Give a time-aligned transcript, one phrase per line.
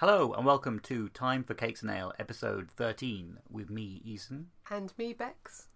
[0.00, 4.48] Hello and welcome to Time for Cakes and Ale, episode 13, with me, Ethan.
[4.70, 5.68] And me, Bex.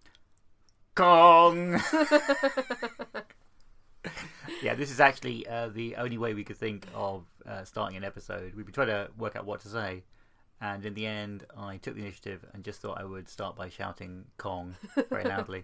[0.93, 1.71] Kong!
[4.61, 8.03] yeah, this is actually uh, the only way we could think of uh, starting an
[8.03, 8.53] episode.
[8.53, 10.03] We've been trying to work out what to say,
[10.61, 13.69] and in the end, I took the initiative and just thought I would start by
[13.69, 14.75] shouting Kong
[15.09, 15.63] very loudly.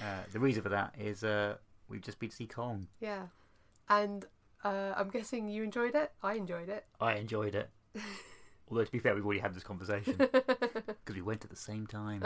[0.00, 1.56] uh, the reason for that is uh,
[1.90, 2.86] we've just been to see Kong.
[2.98, 3.24] Yeah.
[3.90, 4.24] And
[4.64, 6.12] uh, I'm guessing you enjoyed it.
[6.22, 6.86] I enjoyed it.
[6.98, 7.68] I enjoyed it.
[8.70, 11.86] Although, to be fair, we've already had this conversation because we went at the same
[11.88, 12.22] time.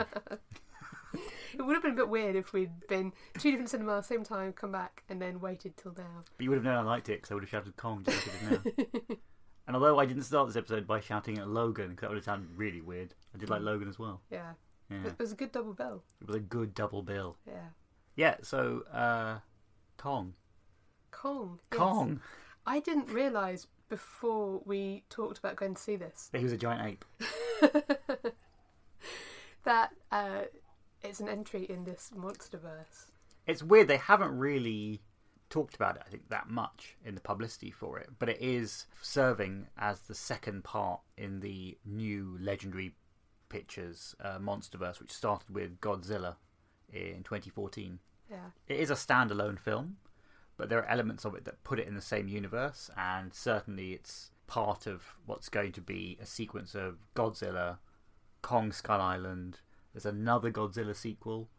[1.53, 4.15] It would have been a bit weird if we'd been two different cinemas at the
[4.15, 6.23] same time, come back, and then waited till now.
[6.37, 8.27] But you would have known I liked it because I would have shouted Kong just
[8.27, 9.15] like I did now.
[9.67, 12.25] and although I didn't start this episode by shouting at Logan, because that would have
[12.25, 14.21] sounded really weird, I did like Logan as well.
[14.29, 14.51] Yeah.
[14.89, 15.07] Yeah.
[15.07, 16.03] It was a good double bill.
[16.21, 17.37] It was a good double bill.
[17.47, 17.69] Yeah.
[18.15, 19.39] Yeah, so, uh,
[19.97, 20.33] Kong.
[21.11, 21.59] Kong.
[21.71, 21.79] yes.
[21.79, 22.21] Kong!
[22.65, 26.85] I didn't realise before we talked about going to see this He was a giant
[26.87, 27.05] ape.
[29.63, 30.41] that uh,
[31.03, 33.11] it's an entry in this monsterverse.
[33.47, 35.01] It's weird, they haven't really
[35.49, 38.87] talked about it, I think, that much in the publicity for it, but it is
[39.01, 42.95] serving as the second part in the new Legendary
[43.49, 46.35] Pictures uh, Monsterverse, which started with Godzilla
[46.91, 47.99] in 2014.
[48.29, 48.37] Yeah.
[48.67, 49.97] it is a standalone film,
[50.57, 53.93] but there are elements of it that put it in the same universe, and certainly
[53.93, 57.77] it's part of what's going to be a sequence of Godzilla,
[58.41, 59.59] Kong Skull Island.
[59.93, 61.49] There's another Godzilla sequel,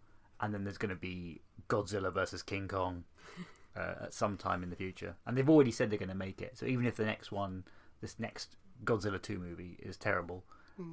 [0.40, 3.04] and then there's going to be Godzilla versus King Kong
[3.76, 5.16] uh, at some time in the future.
[5.26, 6.56] And they've already said they're going to make it.
[6.56, 7.64] So even if the next one,
[8.00, 10.44] this next Godzilla 2 movie, is terrible,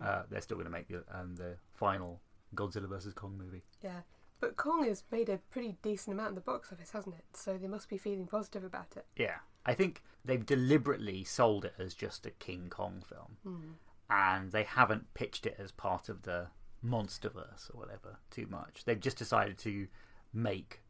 [0.01, 2.21] uh, they're still going to make the, um, the final
[2.55, 3.63] Godzilla versus Kong movie.
[3.83, 4.01] Yeah.
[4.43, 7.23] But Kong has made a pretty decent amount in the box office, hasn't it?
[7.31, 9.05] So they must be feeling positive about it.
[9.15, 13.71] Yeah, I think they've deliberately sold it as just a King Kong film, hmm.
[14.09, 16.47] and they haven't pitched it as part of the
[16.85, 18.83] MonsterVerse or whatever too much.
[18.83, 19.87] They've just decided to
[20.33, 20.81] make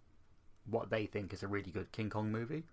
[0.66, 2.63] what they think is a really good King Kong movie,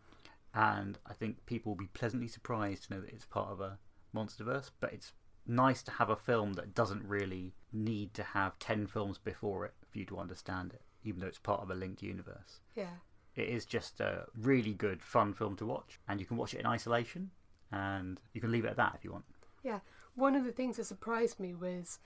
[0.54, 3.76] and I think people will be pleasantly surprised to know that it's part of a
[4.16, 4.70] MonsterVerse.
[4.80, 5.12] But it's
[5.46, 9.74] nice to have a film that doesn't really need to have ten films before it
[9.90, 12.60] for you to understand it, even though it's part of a linked universe.
[12.74, 12.96] Yeah.
[13.36, 16.60] It is just a really good, fun film to watch, and you can watch it
[16.60, 17.30] in isolation,
[17.70, 19.24] and you can leave it at that if you want.
[19.62, 19.80] Yeah,
[20.14, 21.98] one of the things that surprised me was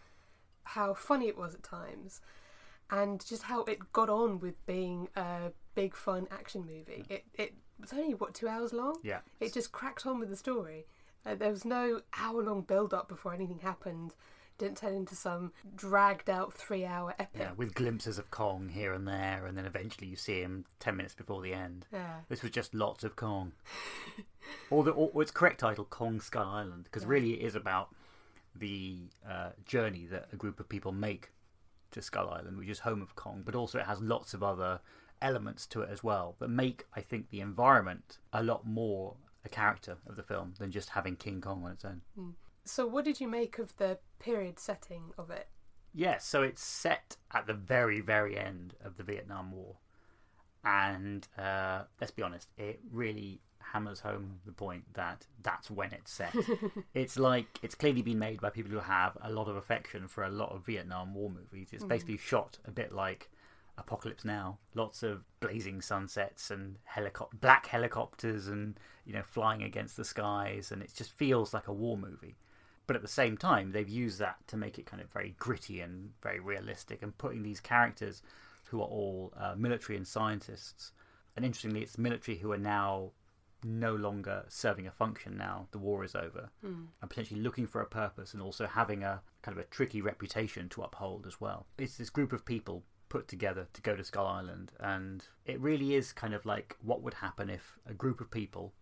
[0.64, 2.20] how funny it was at times,
[2.90, 7.04] and just how it got on with being a big fun action movie.
[7.08, 8.98] It it was only what two hours long.
[9.02, 9.20] Yeah.
[9.40, 10.86] It just cracked on with the story.
[11.26, 14.14] Uh, there was no hour long build up before anything happened.
[14.58, 17.40] Didn't turn into some dragged out three hour epic.
[17.40, 20.96] Yeah, with glimpses of Kong here and there, and then eventually you see him ten
[20.96, 21.86] minutes before the end.
[21.92, 22.20] Yeah.
[22.28, 23.52] This was just lots of Kong.
[24.70, 27.94] or the or its correct title, Kong Skull Island, because really it is about
[28.54, 28.98] the
[29.28, 31.30] uh, journey that a group of people make
[31.90, 34.80] to Skull Island, which is home of Kong, but also it has lots of other
[35.22, 39.48] elements to it as well that make, I think, the environment a lot more a
[39.48, 42.00] character of the film than just having King Kong on its own.
[42.64, 45.48] So, what did you make of the period setting of it?
[45.92, 49.76] Yes, so it's set at the very, very end of the Vietnam War.
[50.64, 56.12] And uh, let's be honest, it really hammers home the point that that's when it's
[56.12, 56.34] set.
[56.94, 60.24] it's like it's clearly been made by people who have a lot of affection for
[60.24, 61.68] a lot of Vietnam War movies.
[61.72, 63.30] It's basically shot a bit like
[63.76, 64.58] Apocalypse Now.
[64.74, 70.72] Lots of blazing sunsets and helicop- black helicopters and you know flying against the skies,
[70.72, 72.36] and it just feels like a war movie
[72.86, 75.80] but at the same time they've used that to make it kind of very gritty
[75.80, 78.22] and very realistic and putting these characters
[78.70, 80.92] who are all uh, military and scientists
[81.36, 83.10] and interestingly it's military who are now
[83.64, 86.50] no longer serving a function now the war is over
[87.00, 90.68] and potentially looking for a purpose and also having a kind of a tricky reputation
[90.68, 91.66] to uphold as well.
[91.78, 95.94] It's this group of people put together to go to skull island and it really
[95.94, 98.74] is kind of like what would happen if a group of people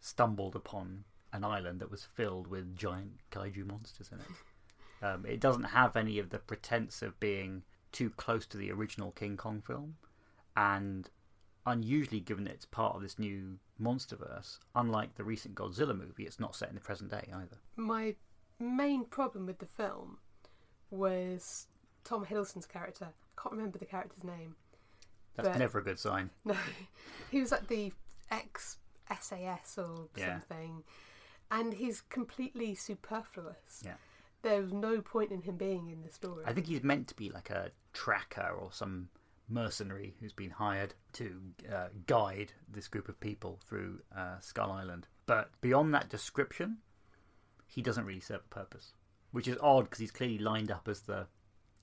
[0.00, 5.04] stumbled upon an island that was filled with giant kaiju monsters in it.
[5.04, 7.62] Um, it doesn't have any of the pretense of being
[7.92, 9.96] too close to the original King Kong film,
[10.56, 11.08] and
[11.66, 16.38] unusually, given that it's part of this new MonsterVerse, unlike the recent Godzilla movie, it's
[16.40, 17.56] not set in the present day either.
[17.76, 18.14] My
[18.58, 20.18] main problem with the film
[20.90, 21.66] was
[22.04, 23.06] Tom Hiddleston's character.
[23.06, 24.56] I can't remember the character's name.
[25.36, 26.30] That's But- never a good sign.
[26.44, 26.56] No,
[27.30, 27.92] he was like the
[28.30, 28.78] ex
[29.20, 30.40] SAS or Yeah.
[30.40, 30.84] something,
[31.50, 33.82] and he's completely superfluous.
[33.84, 33.94] Yeah.
[34.42, 36.44] There was no point in him being in the story.
[36.46, 39.08] I think he's meant to be like a tracker or some
[39.48, 45.08] mercenary who's been hired to uh, guide this group of people through uh, Skull Island.
[45.26, 46.78] But beyond that description,
[47.66, 48.94] he doesn't really serve a purpose,
[49.32, 51.26] which is odd because he's clearly lined up as the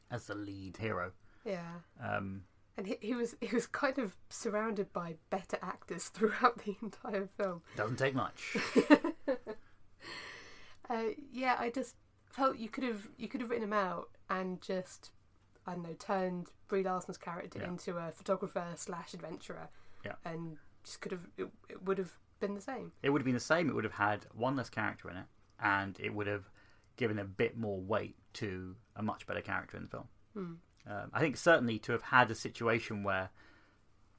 [0.10, 1.12] as the lead hero.
[1.46, 1.80] Yeah.
[2.02, 2.44] Um,
[2.78, 7.28] And he, he was he was kind of surrounded by better actors throughout the entire
[7.38, 7.62] film.
[7.76, 8.56] doesn't take much.
[10.90, 11.96] Uh, yeah, I just
[12.30, 15.12] felt you could have you could have written him out and just
[15.66, 17.68] I don't know turned Brie Larson's character Yeah.
[17.68, 19.68] into a photographer slash adventurer.
[20.06, 20.14] Yeah.
[20.24, 22.94] And just could have it, it would have been the same.
[23.04, 23.68] it would have been the same.
[23.70, 25.26] It would have had one less character in it,
[25.60, 26.50] and it would have
[26.96, 30.08] given a bit more weight to a much better character in the film.
[30.34, 30.54] Hmm.
[30.90, 33.30] Um, I think certainly to have had a situation where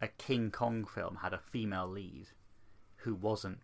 [0.00, 2.28] a King Kong film had a female lead
[2.96, 3.60] who wasn't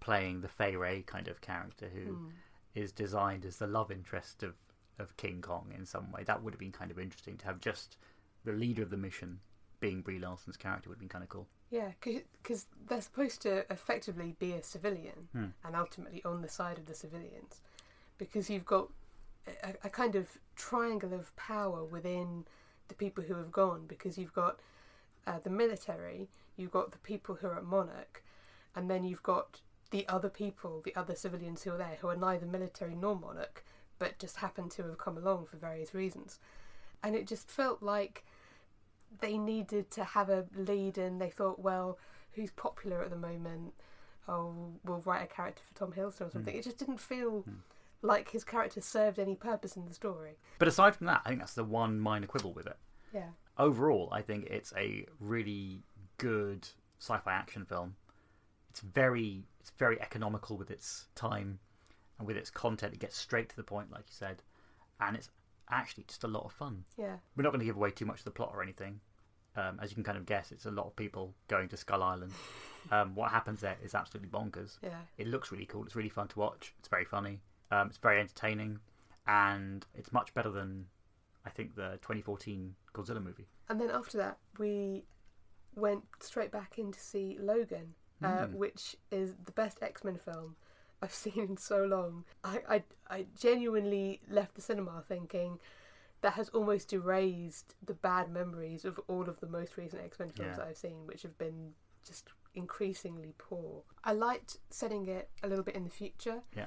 [0.00, 2.30] playing the Fay Wray kind of character who
[2.74, 2.96] is Hmm.
[2.96, 4.54] designed as the love interest of,
[4.98, 6.24] of King Kong in some way.
[6.24, 7.96] That would have been kind of interesting to have just
[8.44, 9.40] the leader of the mission
[9.80, 11.46] being Brie Larson's character would have been kind of cool.
[11.70, 15.46] Yeah, because they're supposed to effectively be a civilian Hmm.
[15.64, 17.60] and ultimately on the side of the civilians,
[18.16, 18.90] because you've got
[19.62, 22.44] a, a kind of triangle of power within
[22.88, 23.84] the people who have gone.
[23.86, 24.60] Because you've got
[25.26, 28.22] uh, the military, you've got the people who are at Monarch,
[28.74, 29.60] and then you've got
[29.90, 33.64] the other people, the other civilians who are there, who are neither military nor Monarch,
[33.98, 36.38] but just happen to have come along for various reasons.
[37.02, 38.24] And it just felt like
[39.20, 41.98] they needed to have a lead and they thought, well,
[42.32, 43.72] who's popular at the moment?
[44.28, 46.54] Oh, we'll write a character for Tom Hiddleston or something.
[46.54, 47.44] It just didn't feel
[48.02, 50.38] like his character served any purpose in the story.
[50.58, 52.76] But aside from that, I think that's the one minor quibble with it.
[53.12, 53.30] Yeah.
[53.58, 55.82] overall, I think it's a really
[56.18, 56.68] good
[57.00, 57.96] sci-fi action film.
[58.70, 61.58] It's very it's very economical with its time
[62.18, 62.92] and with its content.
[62.94, 64.42] It gets straight to the point, like you said,
[65.00, 65.30] and it's
[65.70, 66.84] actually just a lot of fun.
[66.98, 67.16] Yeah.
[67.36, 69.00] We're not going to give away too much of the plot or anything.
[69.56, 72.02] Um, as you can kind of guess, it's a lot of people going to Skull
[72.02, 72.32] Island.
[72.90, 74.78] Um, what happens there is absolutely bonkers.
[74.82, 75.00] Yeah.
[75.18, 75.84] It looks really cool.
[75.84, 76.72] It's really fun to watch.
[76.78, 77.40] It's very funny.
[77.70, 78.78] Um, it's very entertaining,
[79.26, 80.86] and it's much better than
[81.44, 83.46] I think the 2014 Godzilla movie.
[83.68, 85.04] And then after that, we
[85.74, 88.52] went straight back in to see Logan, uh, Mm.
[88.54, 90.56] which is the best X Men film
[91.02, 92.24] I've seen in so long.
[92.42, 95.58] I, I, I genuinely left the cinema thinking
[96.20, 100.30] that has almost erased the bad memories of all of the most recent X Men
[100.30, 100.56] films Yeah.
[100.56, 101.74] that I've seen, which have been
[102.04, 103.82] just increasingly poor.
[104.02, 106.40] I liked setting it a little bit in the future.
[106.56, 106.66] Yeah.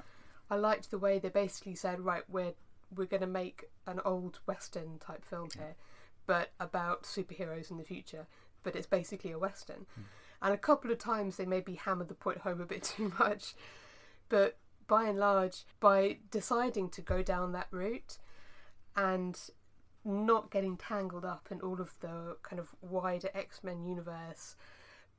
[0.51, 2.53] I liked the way they basically said, right, we're
[2.93, 5.75] we're going to make an old western type film here,
[6.27, 8.27] but about superheroes in the future.
[8.63, 9.85] But it's basically a western.
[9.95, 10.01] Hmm.
[10.41, 13.55] And a couple of times they maybe hammered the point home a bit too much.
[14.27, 14.57] But
[14.87, 18.17] by and large, by deciding to go down that route
[18.97, 19.39] and
[20.03, 24.57] not getting tangled up in all of the kind of wider X Men universe,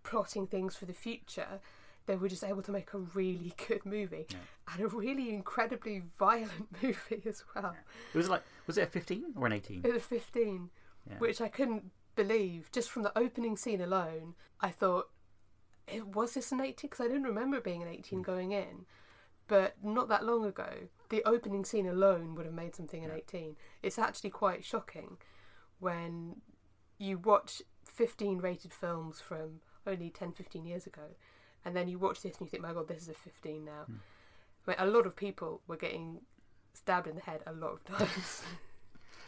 [0.02, 1.60] plotting things for the future,
[2.06, 4.26] they were just able to make a really good movie
[4.72, 7.74] and a really incredibly violent movie as well.
[8.12, 9.82] It was like, was it a 15 or an 18?
[9.84, 10.70] It was 15,
[11.08, 11.18] Yeah.
[11.18, 12.70] which I couldn't believe.
[12.72, 15.08] Just from the opening scene alone, I thought,
[15.88, 16.88] it, was this an 18?
[16.88, 18.24] Because I didn't remember it being an 18 mm.
[18.24, 18.86] going in.
[19.48, 23.56] But not that long ago, the opening scene alone would have made something an 18.
[23.82, 25.18] It's actually quite shocking
[25.78, 26.36] when
[26.98, 31.02] you watch 15 rated films from only 10, 15 years ago,
[31.64, 33.70] and then you watch this and you think, my god, this is a 15 now.
[33.86, 33.94] Hmm.
[34.66, 36.20] I mean, a lot of people were getting
[36.72, 38.42] stabbed in the head a lot of times.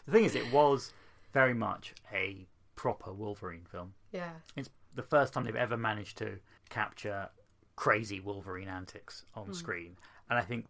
[0.06, 0.92] The thing is, it was
[1.32, 3.94] very much a proper Wolverine film.
[4.12, 4.32] yeah.
[4.54, 6.38] It's the first time they've ever managed to
[6.68, 7.30] capture
[7.76, 9.52] crazy Wolverine antics on hmm.
[9.52, 9.96] screen.
[10.28, 10.66] And I think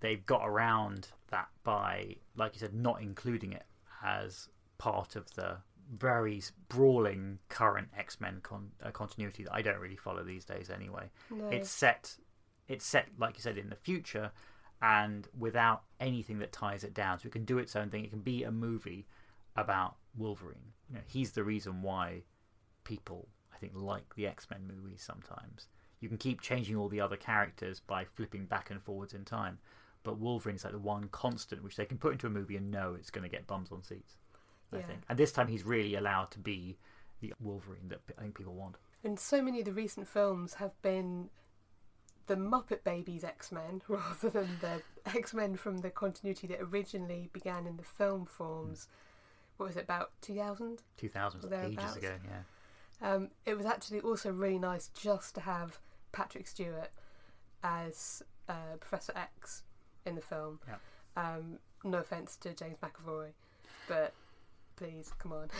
[0.00, 3.64] they've got around that by, like you said, not including it
[4.04, 5.56] as part of the
[5.96, 10.70] very brawling current X Men con- uh, continuity that I don't really follow these days
[10.70, 11.10] anyway.
[11.30, 11.48] No.
[11.48, 12.16] It's set,
[12.68, 14.30] it's set like you said in the future,
[14.82, 17.18] and without anything that ties it down.
[17.18, 18.04] So it can do its own thing.
[18.04, 19.06] It can be a movie
[19.56, 20.72] about Wolverine.
[20.88, 22.22] You know, he's the reason why
[22.84, 25.68] people I think like the X Men movies sometimes.
[26.00, 29.58] You can keep changing all the other characters by flipping back and forwards in time,
[30.04, 32.94] but Wolverine's like the one constant which they can put into a movie and know
[32.94, 34.16] it's going to get bums on seats.
[34.72, 34.82] I Yeah.
[34.86, 36.78] think, and this time he's really allowed to be
[37.20, 38.76] the Wolverine that I think people want.
[39.04, 41.30] And so many of the recent films have been
[42.26, 47.28] the Muppet Babies X Men rather than the X Men from the continuity that originally
[47.32, 48.88] began in the film forms.
[49.56, 50.82] What was it, about 2000?
[50.96, 52.42] 2000 ages ago, yeah.
[53.00, 55.80] Um, it was actually also really nice just to have
[56.12, 56.90] Patrick Stewart
[57.64, 59.62] as uh, Professor X
[60.06, 60.60] in the film.
[60.68, 60.76] Yeah.
[61.16, 63.30] Um, no offense to James McAvoy,
[63.88, 64.12] but
[64.78, 65.48] please, come on.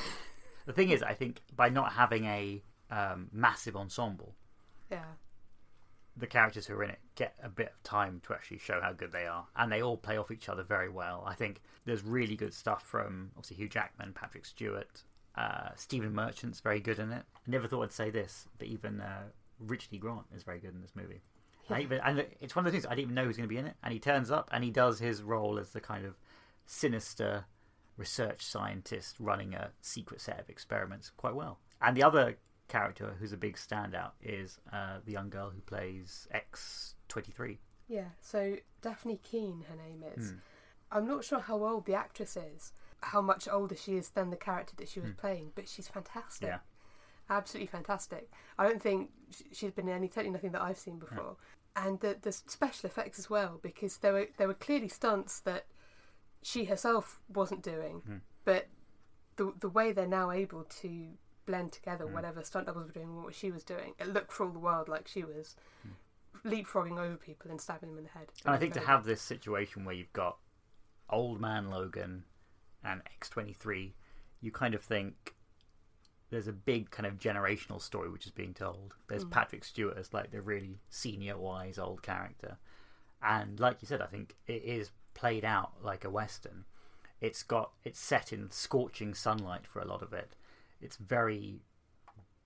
[0.66, 4.34] The thing is, I think by not having a um, massive ensemble,
[4.90, 5.00] yeah.
[6.14, 8.92] the characters who are in it get a bit of time to actually show how
[8.92, 11.24] good they are, and they all play off each other very well.
[11.26, 15.04] I think there's really good stuff from obviously Hugh Jackman, Patrick Stewart,
[15.36, 17.24] uh, Stephen Merchant's very good in it.
[17.34, 19.22] I never thought I'd say this, but even uh,
[19.60, 19.96] Richard E.
[19.96, 21.22] Grant is very good in this movie.
[21.70, 23.48] I even, and it's one of the things I didn't even know he was going
[23.48, 25.80] to be in it, and he turns up and he does his role as the
[25.80, 26.18] kind of
[26.66, 27.46] sinister
[27.98, 31.58] research scientist running a secret set of experiments quite well.
[31.82, 32.38] And the other
[32.68, 37.58] character who's a big standout is uh, the young girl who plays X twenty three.
[37.88, 40.30] Yeah, so Dafne Keen, her name is.
[40.30, 40.36] Hmm.
[40.90, 44.36] I'm not sure how old the actress is, how much older she is than the
[44.36, 45.16] character that she was Hmm.
[45.16, 46.48] playing, but she's fantastic.
[46.48, 46.58] Yeah.
[47.30, 48.30] Absolutely fantastic.
[48.58, 49.10] I don't think
[49.52, 51.36] she's been in any, certainly nothing that I've seen before.
[51.76, 55.66] And the, the special effects as well, because there were, there were clearly stunts that
[56.42, 58.16] she herself wasn't doing, Hmm.
[58.44, 58.68] but
[59.36, 61.08] the, the way they're now able to
[61.46, 62.12] blend together Hmm.
[62.14, 64.58] whatever stunt doubles were doing and what she was doing, it looked for all the
[64.58, 65.56] world like she was
[66.44, 68.28] leapfrogging over people and stabbing them in the head.
[68.44, 70.38] And I think to have this situation where you've got
[71.10, 72.24] old man Logan
[72.84, 73.92] and X23,
[74.40, 75.34] you kind of think
[76.30, 78.94] there's a big kind of generational story which is being told.
[79.08, 82.58] There's Patrick Stewart as like the really senior, wise old character.
[83.22, 86.64] And like you said, I think it is played out like a western.
[87.20, 90.36] It's got it's set in scorching sunlight for a lot of it.
[90.80, 91.62] It's very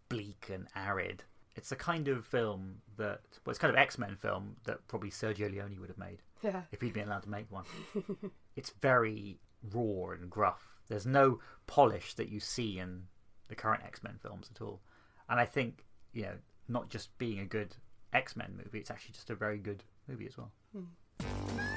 [0.08, 1.24] bleak and arid.
[1.54, 5.10] It's the kind of film that well, it's kind of X Men film that probably
[5.10, 6.62] Sergio Leone would have made Yeah.
[6.72, 7.64] if he'd been allowed to make one.
[8.56, 9.38] it's very
[9.74, 10.80] raw and gruff.
[10.88, 13.02] There's no polish that you see in
[13.48, 14.80] the current X Men films at all.
[15.28, 16.36] And I think, you know,
[16.68, 17.76] not just being a good
[18.14, 20.50] X Men movie, it's actually just a very good movie as well.
[20.72, 21.71] Hmm.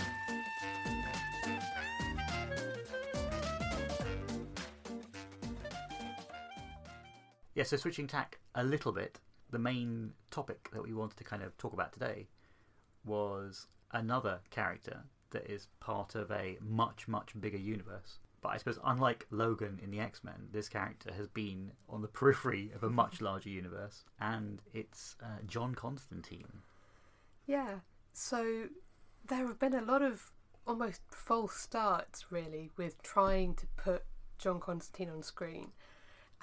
[7.56, 9.20] Yeah, so switching tack a little bit,
[9.50, 12.28] the main topic that we wanted to kind of talk about today
[13.06, 18.20] was another character that is part of a much, much bigger universe.
[18.42, 22.08] But I suppose, unlike Logan in the X Men, this character has been on the
[22.20, 26.62] periphery of a much larger universe, and it's uh, John Constantine.
[27.48, 27.80] Yeah.
[28.14, 28.66] So
[29.28, 30.32] there have been a lot of
[30.68, 34.04] almost false starts, really, with trying to put
[34.38, 35.72] John Constantine on screen.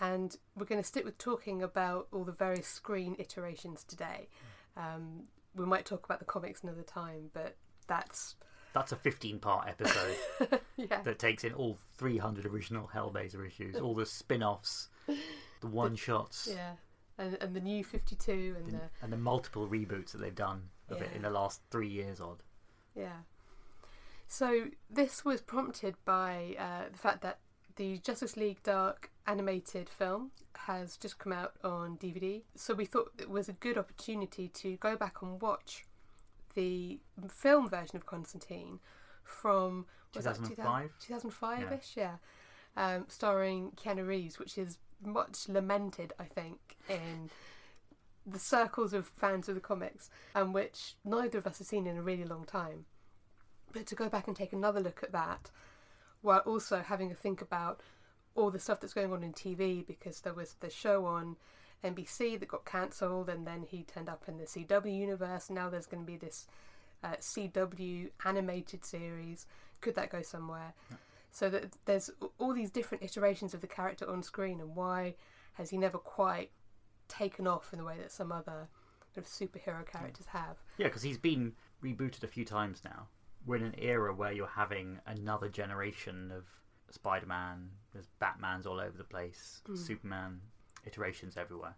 [0.00, 4.28] And we're going to stick with talking about all the various screen iterations today.
[4.76, 7.56] Um, we might talk about the comics another time, but
[7.86, 8.36] that's
[8.72, 10.16] That's a 15 part episode
[10.76, 15.94] yeah, that takes in all 300 original Hellblazer issues, all the spin offs, the one
[15.94, 16.72] shots, yeah,
[17.18, 20.34] and and the new Fifty Two and and, the and the multiple reboots that they've
[20.34, 22.42] done of it in the last three years odd.
[22.94, 23.20] Yeah.
[24.26, 27.38] So this was prompted by uh, the fact that
[27.76, 32.42] the Justice League Dark animated film has just come out on DVD.
[32.54, 35.84] So we thought it was a good opportunity to go back and watch
[36.54, 36.98] the
[37.28, 38.78] film version of Constantine
[39.24, 40.90] from 2005?
[41.00, 42.16] 2005 ish, yeah.
[42.76, 47.30] Um, starring Keanu Reeves, which is much lamented, I think, in
[48.26, 51.96] the circles of fans of the comics, and which neither of us have seen in
[51.96, 52.86] a really long time.
[53.72, 55.50] But to go back and take another look at that,
[56.22, 57.80] while also having a think about
[58.34, 61.36] all the stuff that's going on in TV, because there was the show on
[61.84, 65.50] NBC that got cancelled, and then he turned up in the CW universe.
[65.50, 66.46] Now there's going to be this
[67.04, 69.46] uh, CW animated series.
[69.80, 70.74] Could that go somewhere?
[71.30, 75.16] So that there's all these different iterations of the character on screen, and why
[75.54, 76.50] has he never quite
[77.08, 78.68] taken off in the way that some other
[79.12, 80.56] sort of superhero characters have?
[80.78, 81.52] Yeah, because he's been
[81.82, 83.08] rebooted a few times now.
[83.46, 86.44] We're in an era where you're having another generation of
[86.90, 90.40] Spider Man, there's Batman's all over the place, Superman
[90.86, 91.76] iterations everywhere.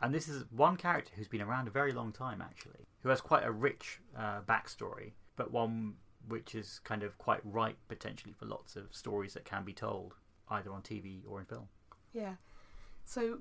[0.00, 3.20] And this is one character who's been around a very long time, actually, who has
[3.20, 5.94] quite a rich uh, backstory, but one
[6.28, 10.14] which is kind of quite ripe potentially for lots of stories that can be told,
[10.48, 11.68] either on TV or in film.
[12.12, 12.34] Yeah.
[13.04, 13.40] So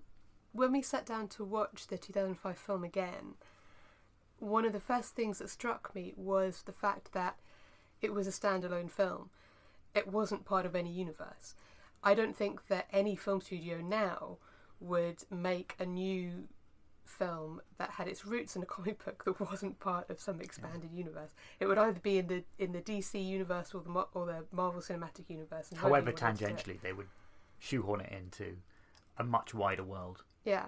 [0.51, 3.35] when we sat down to watch the 2005 film again,
[4.41, 7.37] one of the first things that struck me was the fact that
[8.01, 9.29] it was a standalone film.
[9.93, 11.55] It wasn't part of any universe.
[12.03, 14.37] I don't think that any film studio now
[14.79, 16.47] would make a new
[17.05, 20.91] film that had its roots in a comic book that wasn't part of some expanded
[20.91, 21.29] universe.
[21.59, 24.81] It would either be in the in the DC universe or the or the Marvel
[24.81, 25.69] Cinematic Universe.
[25.69, 26.57] and However, would want to do it.
[26.57, 27.07] tangentially, they would
[27.59, 28.57] shoehorn it into
[29.17, 30.23] a much wider world.
[30.45, 30.67] Yeah,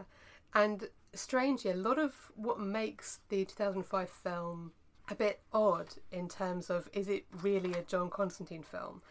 [0.53, 4.71] and strangely, a lot of what makes the 2005 film
[5.09, 9.01] a bit odd in terms of is it really a John Constantine film,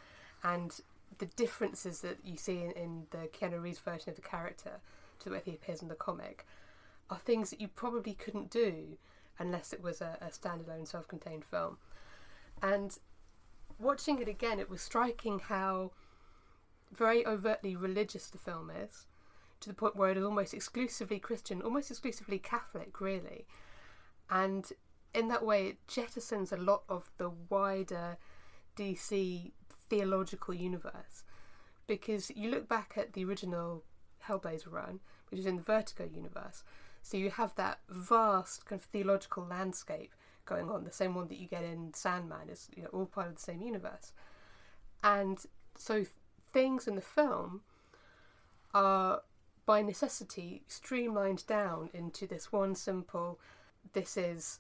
[0.43, 0.81] and
[1.19, 4.81] the differences that you see in, in the Keanu Reeves version of the character
[5.19, 6.47] to the way he appears in the comic
[7.11, 8.97] are things that you probably couldn't do
[9.39, 11.77] unless it was a, a standalone self contained film.
[12.63, 12.99] And
[13.79, 15.93] watching it again, it was striking how
[16.93, 19.07] very overtly religious the film is,
[19.63, 23.47] to the point where it is almost exclusively Christian, almost exclusively Catholic, really.
[24.31, 24.71] And
[25.15, 28.17] in that way, it jettisons a lot of the wider
[28.77, 29.53] DC
[29.89, 31.25] theological universe.
[31.87, 33.85] Because you look back at the original
[34.27, 35.01] Hellblazer run,
[35.31, 36.63] which is in the Vertigo universe,
[37.03, 40.15] so you have that vast kind of theological landscape
[40.45, 43.29] going on, the same one that you get in Sandman, is you know, all part
[43.29, 44.13] of the same universe.
[45.03, 45.39] And
[45.77, 46.05] so
[46.53, 47.63] things in the film
[48.73, 49.23] are
[49.73, 53.41] by necessity streamlined down into this one simple
[53.95, 54.59] this is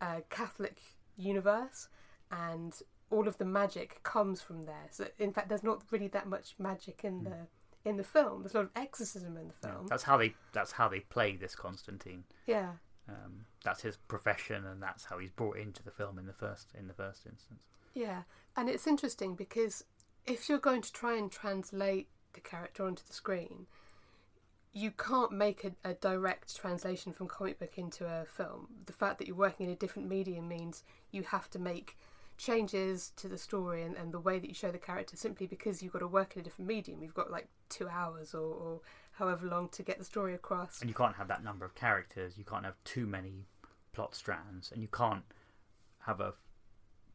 [0.00, 0.78] a Catholic
[1.18, 1.88] universe
[2.30, 2.72] and
[3.10, 4.88] all of the magic comes from there.
[4.90, 7.36] So in fact there's not really that much magic in the
[7.84, 8.40] in the film.
[8.40, 9.86] There's a lot of exorcism in the Yeah, film.
[9.88, 12.24] that's how they that's how they play this Constantine.
[12.46, 12.70] Yeah.
[13.10, 16.72] Um, that's his profession, and that's how he's brought into the film in the first
[16.80, 17.60] in the first instance.
[17.92, 18.22] Yeah.
[18.56, 19.84] And it's interesting because
[20.24, 23.66] if you're going to try and translate the character onto the screen,
[24.76, 28.68] you can't make a, a direct translation from comic book into a film.
[28.84, 31.96] The fact that you're working in a different medium means you have to make
[32.36, 35.82] changes to the story and, and the way that you show the character simply because
[35.82, 37.02] you've got to work in a different medium.
[37.02, 38.80] You've got like two hours or, or
[39.12, 40.82] however long to get the story across.
[40.82, 42.36] And you can't have that number of characters.
[42.36, 43.46] You can't have too many
[43.94, 45.24] plot strands, and you can't
[46.00, 46.34] have a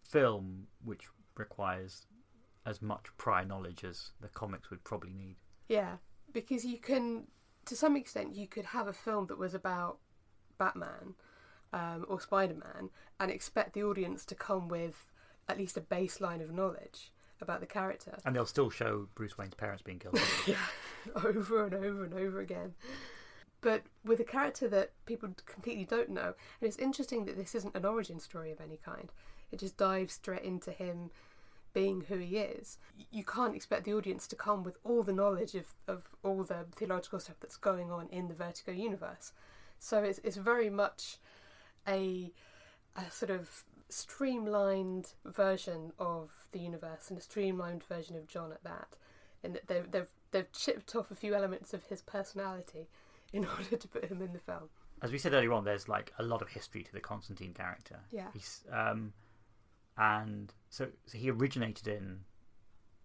[0.01, 1.03] film which
[1.38, 2.08] requires
[2.65, 5.36] as much prior knowledge as the comics would probably need.
[5.70, 5.98] Yeah,
[6.34, 7.27] because you can,
[7.65, 9.98] to some extent, you could have a film that was about
[10.58, 11.15] Batman
[11.74, 12.89] um, or Spider Man
[13.20, 15.12] and expect the audience to come with
[15.48, 18.18] at least a baseline of knowledge about the character.
[18.25, 20.20] And they'll still show Bruce Wayne's parents being killed.
[20.48, 20.55] yeah,
[21.16, 22.74] over and over and over again.
[23.62, 27.75] But with a character that people completely don't know, and it's interesting that this isn't
[27.75, 29.12] an origin story of any kind.
[29.51, 31.12] It just dives straight into him
[31.74, 32.77] being who he is.
[33.12, 36.66] You can't expect the audience to come with all the knowledge of, of all the
[36.75, 39.34] theological stuff that's going on in the Vertigo universe.
[39.79, 41.18] So it's it's very much
[41.88, 42.31] a
[42.96, 48.64] a sort of streamlined version of the universe and a streamlined version of John at
[48.64, 48.96] that.
[49.44, 52.88] And they've they've they've chipped off a few elements of his personality
[53.34, 54.70] in order to put him in the film.
[55.01, 58.00] As we said earlier on, there's like a lot of history to the Constantine character.
[58.12, 58.27] Yeah.
[58.34, 59.14] He's um,
[60.01, 62.22] and so, so he originated in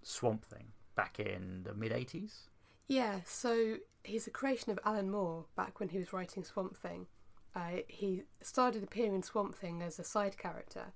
[0.02, 2.48] Swamp Thing back in the mid '80s.
[2.88, 7.06] Yeah, so he's a creation of Alan Moore back when he was writing Swamp Thing.
[7.54, 10.92] Uh, he started appearing in Swamp Thing as a side character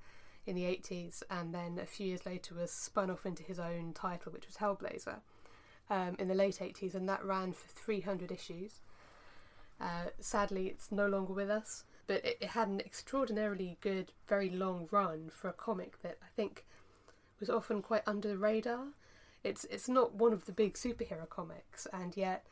[0.46, 3.92] in the 80s and then a few years later was spun off into his own
[3.92, 5.20] title, which was Hellblazer,
[5.90, 8.80] um, in the late 80s, and that ran for 300 issues.
[9.80, 14.50] Uh, sadly, it's no longer with us, but it, it had an extraordinarily good, very
[14.50, 16.66] long run for a comic that I think
[17.38, 18.86] was often quite under the radar.
[19.44, 22.44] It's it's not one of the big superhero comics, and yet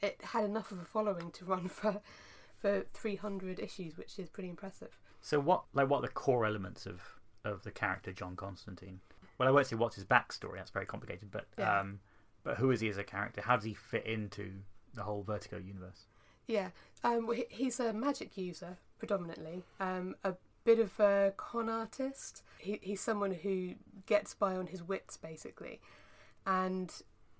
[0.00, 2.00] it had enough of a following to run for
[2.60, 4.96] for 300 issues, which is pretty impressive.
[5.20, 7.02] So what like what are the core elements of
[7.44, 9.00] of the character John Constantine?
[9.36, 10.58] Well, I won't say what's his backstory.
[10.58, 11.32] That's very complicated.
[11.32, 11.80] But Yeah.
[11.80, 11.98] um,
[12.44, 13.40] but who is he as a character?
[13.40, 14.52] How does he fit into
[14.94, 16.06] the whole Vertigo universe?
[16.46, 16.70] Yeah,
[17.04, 22.42] um, he's a magic user predominantly, um, a bit of a con artist.
[22.58, 23.74] He, he's someone who
[24.06, 25.80] gets by on his wits, basically.
[26.46, 26.92] And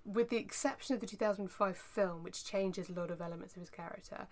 [0.05, 3.71] with the exception of the 2005 film, which changes a lot of elements of his
[3.71, 4.27] character,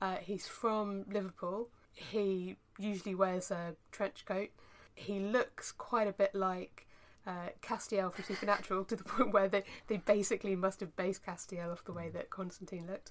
[0.00, 1.68] uh, he's from Liverpool.
[1.92, 4.50] He usually wears a trench coat.
[4.94, 6.86] He looks quite a bit like
[7.26, 11.72] uh, Castiel from Supernatural to the point where they, they basically must have based Castiel
[11.72, 13.10] off the way that Constantine looked.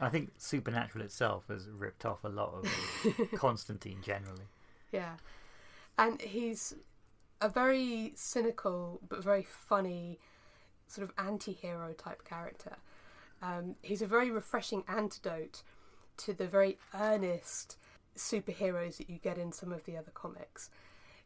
[0.00, 4.44] I think Supernatural itself has ripped off a lot of Constantine generally.
[4.92, 5.16] Yeah.
[5.98, 6.74] And he's
[7.40, 10.18] a very cynical but very funny
[10.86, 12.76] sort of anti hero type character.
[13.42, 15.62] Um, he's a very refreshing antidote
[16.18, 17.76] to the very earnest
[18.16, 20.70] superheroes that you get in some of the other comics,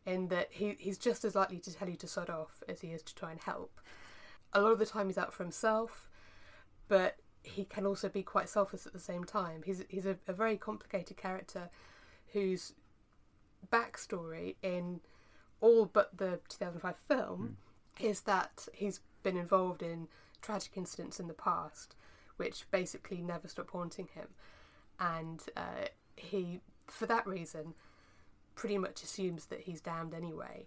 [0.06, 2.88] in that he, he's just as likely to tell you to sod off as he
[2.88, 3.80] is to try and help.
[4.52, 6.08] A lot of the time he's out for himself,
[6.88, 9.62] but he can also be quite selfless at the same time.
[9.64, 11.70] He's, he's a, a very complicated character
[12.32, 12.74] whose
[13.72, 15.00] backstory in
[15.60, 17.56] all but the 2005 film
[17.98, 20.08] is that he's been involved in
[20.40, 21.94] tragic incidents in the past,
[22.36, 24.28] which basically never stop haunting him,
[24.98, 27.74] and uh, he, for that reason,
[28.54, 30.64] pretty much assumes that he's damned anyway,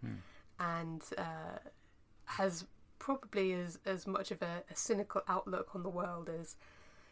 [0.60, 1.58] and uh,
[2.26, 2.66] has
[3.04, 6.56] probably as as much of a, a cynical outlook on the world as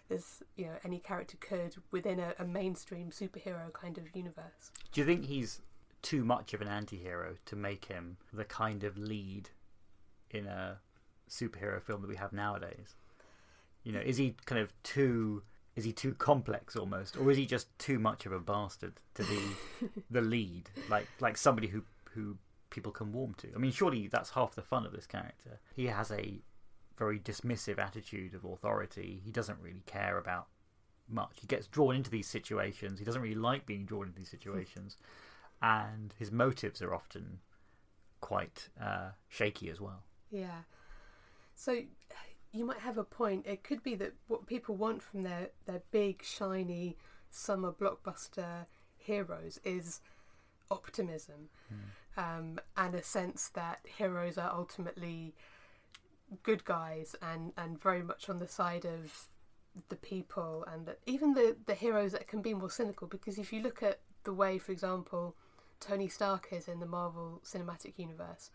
[0.09, 4.71] as you know any character could within a, a mainstream superhero kind of universe.
[4.93, 5.61] Do you think he's
[6.01, 9.49] too much of an anti-hero to make him the kind of lead
[10.29, 10.79] in a
[11.29, 12.95] superhero film that we have nowadays?
[13.83, 15.43] You know, is he kind of too
[15.75, 19.23] is he too complex almost, or is he just too much of a bastard to
[19.23, 19.41] be
[20.09, 22.37] the lead, like like somebody who who
[22.71, 23.49] people can warm to?
[23.55, 25.59] I mean, surely that's half the fun of this character.
[25.75, 26.41] He has a
[26.97, 29.21] very dismissive attitude of authority.
[29.23, 30.47] He doesn't really care about
[31.07, 31.37] much.
[31.39, 32.97] He gets drawn into these situations.
[32.97, 34.97] He doesn't really like being drawn into these situations,
[35.61, 37.39] and his motives are often
[38.21, 40.03] quite uh, shaky as well.
[40.31, 40.61] Yeah.
[41.55, 41.81] So
[42.51, 43.45] you might have a point.
[43.45, 46.97] It could be that what people want from their, their big, shiny
[47.29, 48.65] summer blockbuster
[48.97, 50.01] heroes is
[50.69, 51.89] optimism Hmm.
[52.17, 55.33] Um, and a sense that heroes are ultimately
[56.43, 59.27] good guys and, and very much on the side of
[59.89, 63.53] the people and that even the, the heroes that can be more cynical because if
[63.53, 65.35] you look at the way, for example,
[65.79, 68.51] Tony Stark is in the Marvel Cinematic Universe,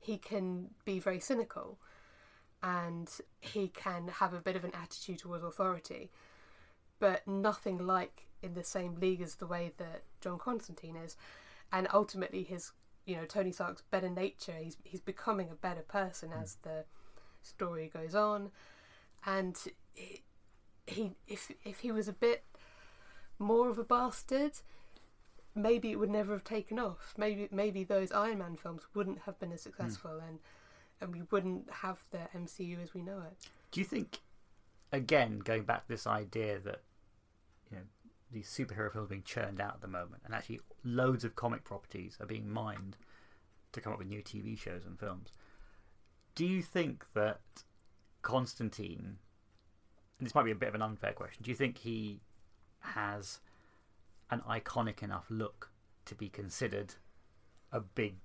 [0.00, 1.78] he can be very cynical
[2.62, 3.10] and
[3.40, 6.10] he can have a bit of an attitude towards authority,
[6.98, 11.16] but nothing like in the same league as the way that John Constantine is.
[11.74, 12.70] And ultimately, his
[13.04, 16.40] you know Tony Stark's better nature, he's he's becoming a better person hmm.
[16.40, 16.84] as the
[17.42, 18.52] story goes on,
[19.26, 19.56] and
[19.92, 20.22] he,
[20.86, 22.44] he if if he was a bit
[23.40, 24.52] more of a bastard,
[25.56, 27.12] maybe it would never have taken off.
[27.18, 29.70] Maybe maybe those Iron Man films wouldn't have been as hmm.
[29.70, 30.38] successful, and
[31.00, 33.48] and we wouldn't have the MCU as we know it.
[33.72, 34.20] Do you think,
[34.92, 36.82] again, going back to this idea that
[37.72, 37.82] you know
[38.34, 42.16] these superhero films being churned out at the moment, and actually loads of comic properties
[42.20, 42.96] are being mined
[43.72, 45.30] to come up with new TV shows and films?
[46.34, 47.40] Do you think that
[48.22, 49.18] Constantine,
[50.18, 52.20] and this might be a bit of an unfair question, do you think he
[52.80, 53.40] has
[54.30, 55.70] an iconic enough look
[56.06, 56.94] to be considered
[57.72, 58.16] a big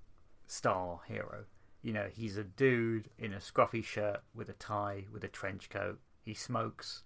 [0.46, 1.44] star hero?
[1.82, 5.70] You know, he's a dude in a scruffy shirt with a tie, with a trench
[5.70, 5.98] coat.
[6.22, 7.04] He smokes.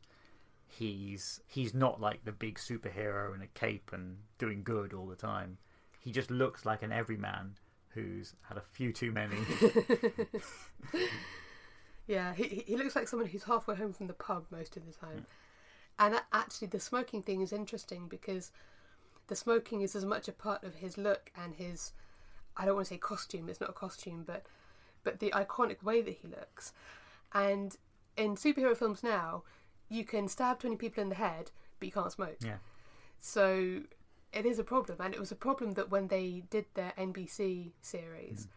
[0.79, 5.15] He's he's not like the big superhero in a cape and doing good all the
[5.17, 5.59] time.
[6.01, 7.55] He just looks like an everyman
[7.91, 9.37] who's had a few too many.
[12.07, 14.85] Yeah, he he- he looks like someone who's halfway home from the pub most of
[14.85, 15.25] the time.
[15.99, 18.53] And actually, the smoking thing is interesting because
[19.29, 21.93] the smoking is as much a part of his look and his
[22.57, 24.45] I don't want to say costume, it's not a costume, but
[25.03, 26.73] but the iconic way that he looks.
[27.33, 27.75] And
[28.17, 29.43] in superhero films now,
[29.89, 32.37] you can stab 20 people in the head, but you can't smoke.
[32.41, 32.57] yeah.
[33.21, 33.81] So
[34.33, 37.73] it is a problem, and it was a problem that when they did their NBC
[37.81, 38.49] series, mm.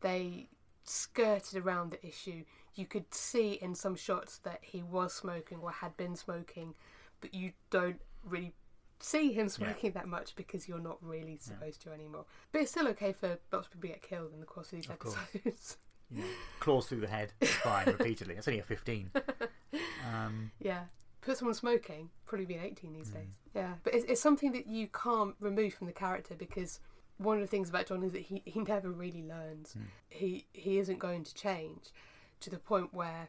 [0.00, 0.48] they
[0.84, 2.44] skirted around the issue.
[2.74, 6.74] You could see in some shots that he was smoking or had been smoking,
[7.20, 8.52] but you don't really
[9.00, 12.24] see him smoking that much because you're not really supposed to anymore.
[12.52, 14.78] But it's still okay for lots of people to get killed in the course of
[14.78, 15.76] these Of episodes.
[16.14, 16.28] You know,
[16.60, 18.34] claws through the head, fine, repeatedly.
[18.34, 19.10] It's only a 15.
[20.06, 20.84] Um, Yeah.
[21.22, 23.26] Put someone smoking, probably be an 18 these days.
[23.54, 23.72] Yeah.
[23.82, 26.80] But it's, it's something that you can't remove from the character because
[27.16, 29.74] one of the things about John is that he, he never really learns.
[30.10, 31.92] He he isn't going to change
[32.40, 33.28] to the point where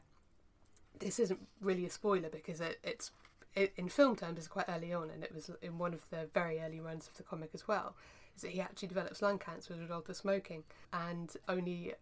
[0.99, 3.11] this isn't really a spoiler because it, it's
[3.55, 6.27] it, in film terms it's quite early on and it was in one of the
[6.33, 7.95] very early runs of the comic as well
[8.35, 11.93] is that he actually develops lung cancer as a result of smoking and only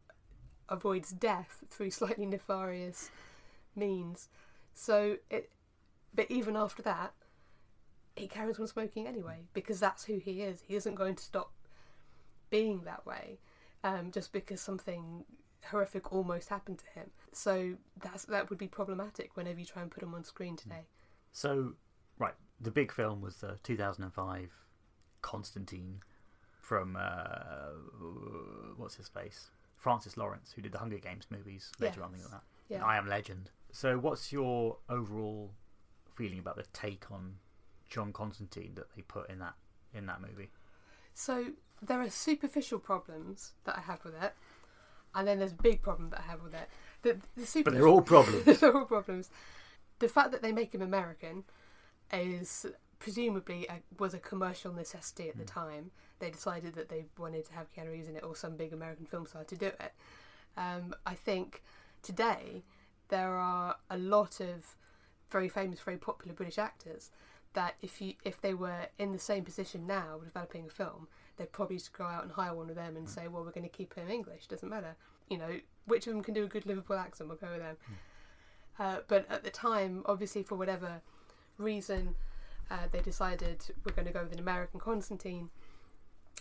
[0.69, 3.12] avoids death through slightly nefarious
[3.76, 4.30] means.
[4.73, 5.49] So it
[6.15, 7.13] but even after that
[8.15, 10.62] he carries on smoking anyway because that's who he is.
[10.67, 11.52] He isn't going to stop
[12.49, 13.39] being that way
[13.84, 15.26] um, just because something
[15.65, 17.10] horrific almost happened to him.
[17.32, 20.86] So that's that would be problematic whenever you try and put him on screen today.
[21.32, 21.73] So,
[22.19, 24.52] right, the big film was the 2005
[25.21, 26.02] Constantine
[26.62, 27.71] from, uh,
[28.78, 29.49] what's his face?
[29.84, 32.22] Francis Lawrence, who did the Hunger Games movies later on, Yes.
[32.22, 32.74] things like that.
[32.74, 33.52] yeah I Am Legend.
[33.72, 35.52] So, what's your overall
[36.15, 37.36] feeling about the take on
[37.89, 39.56] John Constantine that they put in that
[39.93, 40.50] in that movie?
[41.13, 41.48] So
[41.82, 44.34] there are superficial problems that I have with it,
[45.13, 46.69] and then there's a big problem that I have with it.
[47.02, 48.46] The, the super- But they're all problems.
[48.62, 49.30] they're all problems.
[50.00, 51.43] The fact that they make him American
[52.12, 52.65] is
[53.03, 55.91] presumably a, was a commercial necessity at the time.
[56.19, 59.05] They decided that they wanted to have Keanu Reeves in it, or some big American
[59.05, 59.91] film star to do it.
[60.55, 61.61] Um, I think
[62.01, 62.63] today
[63.09, 64.77] there are a lot of
[65.29, 67.11] very famous, very popular British actors
[67.53, 71.51] that if you if they were in the same position now developing a film, they'd
[71.51, 73.77] probably just go out and hire one of them and say, well, we're going to
[73.77, 74.47] keep him English.
[74.47, 74.95] Doesn't matter.
[75.29, 77.27] You know, which of them can do a good Liverpool accent?
[77.27, 77.77] We'll go with them.
[78.79, 81.01] Uh, but at the time, obviously, for whatever
[81.57, 82.15] reason,
[82.71, 85.49] uh, they decided we're going to go with an American Constantine.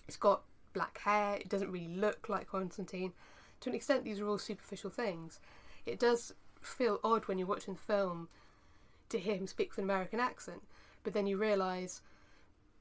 [0.09, 1.37] It's got black hair.
[1.37, 3.13] It doesn't really look like Constantine.
[3.61, 5.39] To an extent, these are all superficial things.
[5.87, 8.29] It does feel odd when you're watching the film
[9.09, 10.63] to hear him speak with an American accent,
[11.05, 12.01] but then you realise,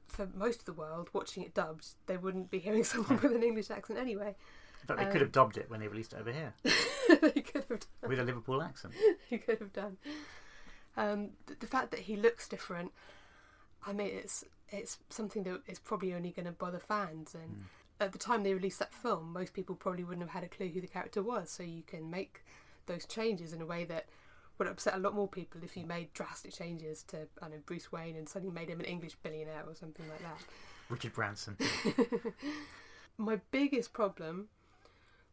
[0.08, 3.42] for most of the world, watching it dubbed, they wouldn't be hearing someone with an
[3.42, 4.34] English accent anyway.
[4.80, 6.54] In fact, they Um, could have dubbed it when they released it over here
[7.20, 8.08] they could have done.
[8.08, 8.94] with a Liverpool accent.
[9.28, 9.96] He could have done.
[10.96, 12.92] Um, the, the fact that he looks different,
[13.86, 17.34] I mean, it's it's something that is probably only going to bother fans.
[17.34, 17.62] And mm.
[18.00, 20.68] at the time they released that film, most people probably wouldn't have had a clue
[20.68, 21.50] who the character was.
[21.50, 22.42] So you can make
[22.86, 24.06] those changes in a way that
[24.58, 27.56] would upset a lot more people if you made drastic changes to, I don't know,
[27.66, 30.38] Bruce Wayne and suddenly made him an English billionaire or something like that.
[30.88, 31.56] Richard Branson.
[33.18, 34.48] My biggest problem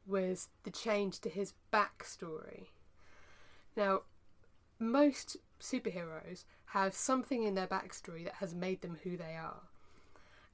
[0.05, 2.67] was the change to his backstory.
[3.75, 4.01] Now,
[4.79, 9.61] most superheroes have something in their backstory that has made them who they are.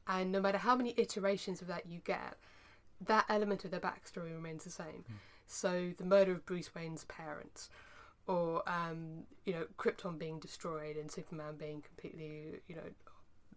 [0.07, 2.37] And no matter how many iterations of that you get,
[3.01, 5.03] that element of their backstory remains the same.
[5.47, 7.69] So, the murder of Bruce Wayne's parents,
[8.27, 12.81] or, um, you know, Krypton being destroyed and Superman being completely, you know,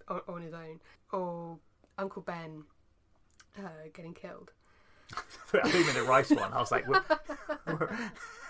[0.09, 0.81] on, on his own,
[1.13, 1.59] or
[1.97, 2.65] Uncle Ben
[3.57, 4.53] uh, getting killed.
[5.55, 6.53] I think in the rice one.
[6.53, 7.03] I was like, we're,
[7.67, 7.89] we're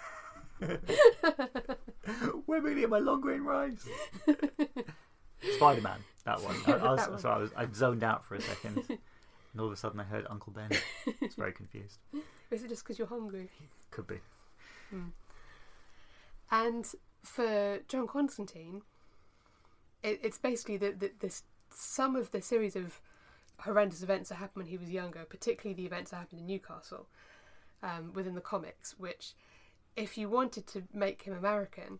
[2.46, 3.86] really at my long grain rice.
[5.56, 6.56] Spider Man, that one.
[6.66, 7.18] I, I was, That one.
[7.20, 10.04] So I was I zoned out for a second, and all of a sudden I
[10.04, 10.68] heard Uncle Ben.
[11.06, 11.98] I was very confused.
[12.50, 13.50] Is it just because you're hungry?
[13.90, 14.16] Could be.
[16.50, 16.86] And
[17.22, 18.82] for John Constantine,
[20.02, 23.00] it, it's basically the, the, this some of the series of
[23.60, 27.06] horrendous events that happened when he was younger, particularly the events that happened in Newcastle
[27.82, 29.34] um, within the comics, which,
[29.98, 31.98] if you wanted to make him American,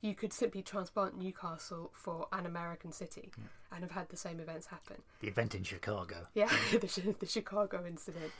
[0.00, 3.30] you could simply transplant Newcastle for an American city
[3.72, 4.96] and have had the same events happen.
[5.20, 6.26] The event in Chicago.
[6.34, 8.32] Yeah, the, the Chicago incident.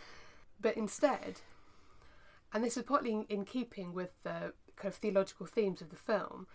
[0.61, 1.41] But instead,
[2.53, 5.97] and this is partly in, in keeping with the kind of theological themes of the
[5.97, 6.49] film,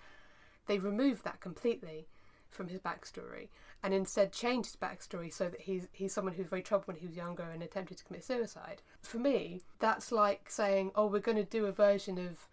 [0.67, 2.07] they removed that completely
[2.51, 3.47] from his backstory
[3.83, 7.07] and instead changed his backstory so that he's he's someone who's very troubled when he
[7.07, 8.81] was younger and attempted to commit suicide.
[9.01, 12.47] For me, that's like saying, "Oh, we're going to do a version of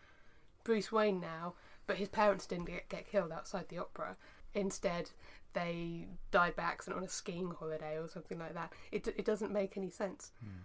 [0.64, 1.54] Bruce Wayne now,
[1.86, 4.16] but his parents didn't get, get killed outside the opera.
[4.54, 5.10] Instead,
[5.54, 8.72] they died by accident on a skiing holiday or something like that.
[8.92, 10.32] It, it doesn't make any sense.
[10.40, 10.60] Hmm.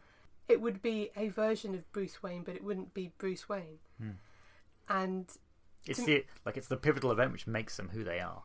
[0.49, 3.79] It would be a version of Bruce Wayne, but it wouldn't be Bruce Wayne.
[3.97, 4.09] Hmm.
[4.89, 5.25] And
[5.87, 8.43] It's the like it's the pivotal event which makes them who they are,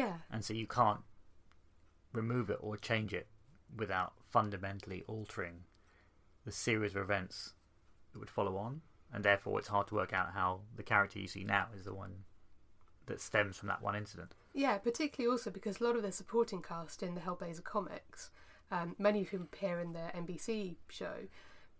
[0.00, 1.00] yeah, and so you can't
[2.12, 3.26] remove it or change it
[3.76, 5.64] without fundamentally altering
[6.44, 7.52] the series of events
[8.12, 8.80] that would follow on,
[9.12, 11.94] and therefore it's hard to work out how the character you see now is the
[11.94, 12.24] one
[13.06, 14.32] that stems from that one incident.
[14.54, 18.30] yeah, particularly also because a lot of the supporting cast in the Hellblazer comics,
[18.70, 21.26] um, many of whom appear in the NBC show,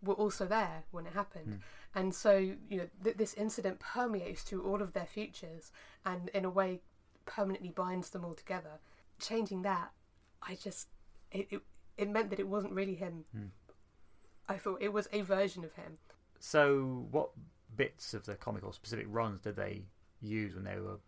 [0.03, 1.61] were also there when it happened.
[1.95, 5.73] And so, you know, th- this incident permeates through all of their futures
[6.05, 6.81] and in a way
[7.27, 8.79] permanently binds them all together.
[9.21, 9.91] Changing that,
[10.43, 10.89] I just,
[11.31, 11.61] it, it,
[11.97, 13.25] it meant that it wasn't really him.
[14.49, 15.99] I thought it was a version of him.
[16.39, 17.31] So, what
[17.77, 19.85] bits of the comic or specific runs did they
[20.21, 20.99] use when they were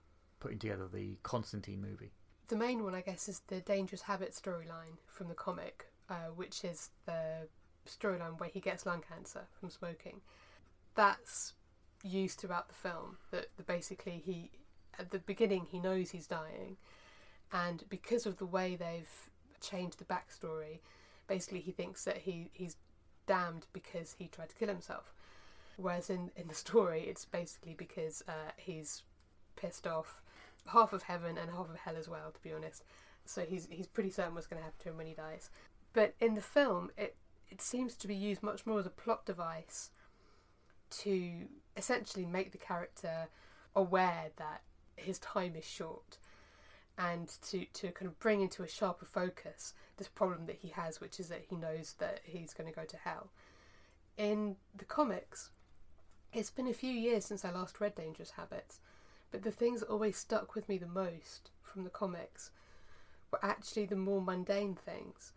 [0.41, 2.13] putting together the Constantine movie?
[2.49, 6.65] The main one, I guess, is the Dangerous Habit storyline from the comic, uh, which
[6.65, 7.49] is the
[7.89, 10.21] storyline where he gets lung cancer from smoking.
[10.95, 11.55] That's
[12.05, 13.17] used throughout the film.
[13.31, 14.51] That, that basically he,
[14.99, 16.77] at the beginning, he knows he's dying,
[17.53, 19.11] and because of the way they've
[19.61, 20.81] changed the backstory,
[21.27, 22.77] basically he thinks that he he's
[23.27, 25.13] damned because he tried to kill himself.
[25.77, 29.03] Whereas in, in the story, it's basically because uh, he's
[29.57, 30.23] pissed off
[30.69, 32.85] half of heaven and half of hell as well, to be honest.
[33.25, 35.51] So he's he's pretty certain what's going to happen to him when he dies.
[35.93, 37.17] But in the film, it
[37.51, 39.91] it seems to be used much more as a plot device
[40.91, 43.29] to essentially make the character
[43.75, 44.63] aware that
[44.97, 46.19] his time is short
[46.99, 51.01] and to, to kind of bring into a sharper focus this problem that he has,
[51.01, 53.31] which is that he knows that he's going to go to hell.
[54.17, 55.51] In the comics,
[56.33, 58.81] it's been a few years since I last read Dangerous Habits,
[59.31, 62.51] but the things that always stuck with me the most from the comics
[63.31, 65.33] were actually the more mundane things.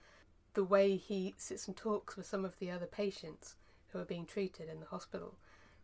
[0.54, 3.56] The way he sits and talks with some of the other patients
[3.90, 5.36] who are being treated in the hospital,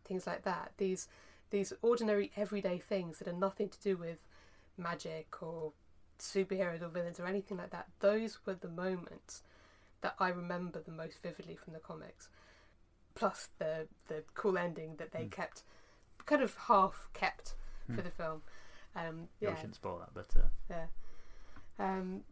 [0.04, 0.72] things like that.
[0.76, 1.08] These
[1.52, 4.18] these ordinary everyday things that are nothing to do with
[4.76, 5.72] magic or
[6.18, 7.86] superheroes or villains or anything like that.
[8.00, 9.42] Those were the moments
[10.00, 12.28] that I remember the most vividly from the comics.
[13.14, 15.62] Plus the the cool ending that they kept
[16.26, 17.54] kind of half kept
[17.94, 18.42] for the film.
[18.96, 20.86] Um, Yeah, yeah, we shouldn't spoil that, but uh, yeah.
[21.78, 22.22] Um,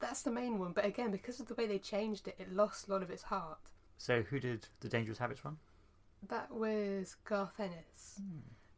[0.00, 0.72] that's the main one.
[0.72, 3.22] But again, because of the way they changed it, it lost a lot of its
[3.22, 3.70] heart.
[3.96, 5.56] so who did the Dangerous Habits run?
[6.28, 8.20] That was Garth Ennis.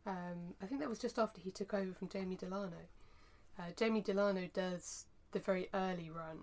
[0.06, 2.76] Um, I think that was just after he took over from Jamie Delano.
[3.58, 6.38] Uh, Jamie Delano does the very early run,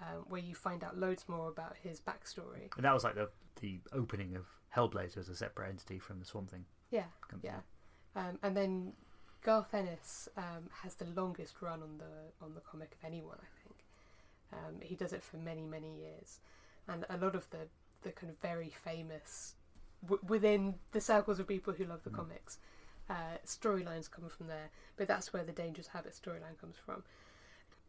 [0.00, 2.74] um, where you find out loads more about his backstory.
[2.76, 3.28] And that was like the
[3.60, 6.64] the opening of Hellblazer as a separate entity from the Swamp Thing.
[6.90, 7.52] Yeah, company.
[7.54, 8.22] yeah.
[8.22, 8.92] Um, and then
[9.42, 13.50] Garth Ennis um, has the longest run on the on the comic of anyone, I
[13.62, 13.84] think.
[14.52, 16.40] Um, he does it for many many years,
[16.88, 17.68] and a lot of the
[18.02, 19.54] the kind of very famous
[20.06, 22.16] w- within the circles of people who love the Mm.
[22.16, 22.58] comics
[23.10, 24.70] uh, storylines come from there.
[24.96, 27.02] But that's where the Dangerous Habit storyline comes from.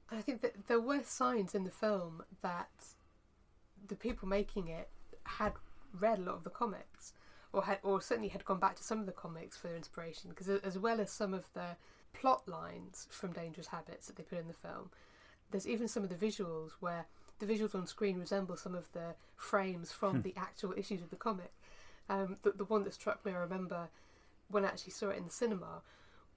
[0.09, 2.69] And I think that there were signs in the film that
[3.87, 4.89] the people making it
[5.23, 5.53] had
[5.93, 7.13] read a lot of the comics
[7.53, 10.29] or had or certainly had gone back to some of the comics for their inspiration
[10.29, 11.77] because as well as some of the
[12.13, 14.89] plot lines from Dangerous Habits that they put in the film
[15.51, 17.05] there's even some of the visuals where
[17.39, 21.15] the visuals on screen resemble some of the frames from the actual issues of the
[21.15, 21.53] comic
[22.09, 23.89] um, the, the one that struck me I remember
[24.49, 25.81] when I actually saw it in the cinema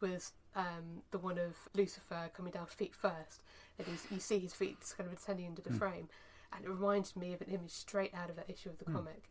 [0.00, 3.42] was um, the one of Lucifer coming down feet first
[3.78, 6.08] and he's, you see his feet kind of descending into the frame
[6.54, 9.24] and it reminded me of an image straight out of that issue of the comic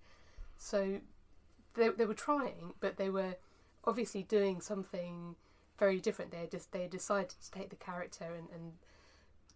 [0.57, 0.99] so
[1.75, 3.35] they, they were trying, but they were
[3.85, 5.35] obviously doing something
[5.79, 6.31] very different.
[6.31, 8.73] They had just they had decided to take the character and, and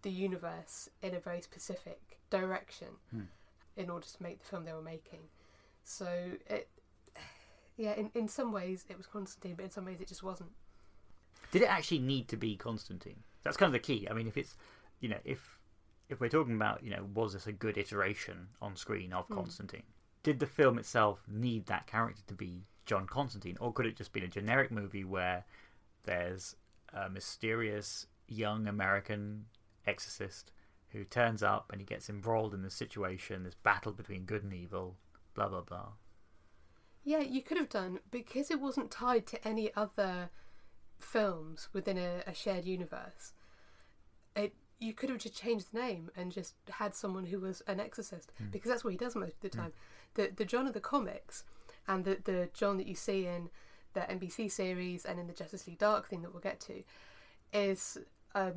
[0.03, 2.87] the universe in a very specific direction
[3.77, 5.21] in order to make the film they were making.
[5.91, 6.07] So
[6.47, 6.69] it,
[7.77, 10.51] yeah, in, in some ways it was Constantine, but in some ways it just wasn't.
[11.51, 13.23] Did it actually need to be Constantine?
[13.43, 14.07] That's kind of the key.
[14.09, 14.55] I mean, if it's,
[15.01, 15.59] you know, if
[16.09, 19.35] if we're talking about, you know, was this a good iteration on screen of hmm.
[19.35, 19.83] Constantine?
[20.23, 24.13] Did the film itself need that character to be John Constantine, or could it just
[24.13, 25.45] be a generic movie where
[26.03, 26.55] there's
[26.93, 29.45] a mysterious young American
[29.87, 30.51] exorcist
[30.89, 34.53] who turns up and he gets embroiled in this situation, this battle between good and
[34.53, 34.97] evil,
[35.33, 35.89] blah blah blah.
[37.03, 40.29] Yeah, you could have done because it wasn't tied to any other
[40.99, 43.33] films within a, a shared universe.
[44.35, 47.79] It you could have just changed the name and just had someone who was an
[47.79, 48.45] exorcist hmm.
[48.51, 49.63] because that's what he does most of the hmm.
[49.63, 49.73] time.
[50.15, 51.43] The the John of the comics
[51.87, 53.49] and the the John that you see in
[53.93, 56.83] the NBC series and in the Justice League Dark thing that we'll get to
[57.53, 57.97] is
[58.35, 58.53] a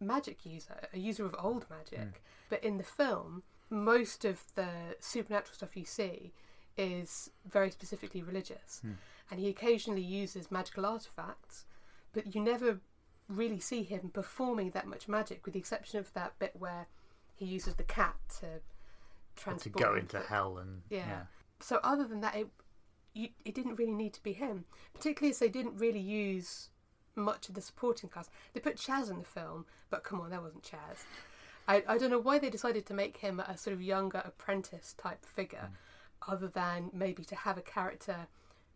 [0.00, 1.98] magic user, a user of old magic.
[1.98, 2.10] Hmm.
[2.50, 4.68] But in the film, most of the
[5.00, 6.32] supernatural stuff you see
[6.76, 8.80] is very specifically religious.
[8.82, 8.92] Hmm.
[9.30, 11.66] And he occasionally uses magical artifacts,
[12.12, 12.80] but you never
[13.28, 16.86] really see him performing that much magic, with the exception of that bit where
[17.34, 18.46] he uses the cat to
[19.36, 19.76] transport.
[19.76, 21.06] to go into to- hell and Yeah.
[21.06, 21.22] yeah.
[21.60, 22.48] So other than that, it
[23.14, 26.68] you, it didn't really need to be him, particularly as they didn't really use
[27.16, 28.30] much of the supporting cast.
[28.52, 31.04] They put Chaz in the film, but come on, that wasn't Chaz.
[31.68, 34.94] I, I don't know why they decided to make him a sort of younger apprentice
[34.94, 35.68] type figure,
[36.26, 38.26] other than maybe to have a character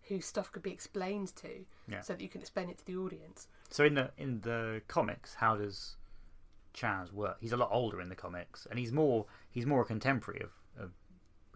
[0.02, 2.02] whose stuff could be explained to, Yeah.
[2.02, 3.48] so that you can explain it to the audience.
[3.70, 5.96] So in the in the comics, how does
[6.74, 7.36] Chaz work?
[7.40, 10.50] He's a lot older in the comics, and he's more he's more a contemporary of,
[10.84, 10.90] of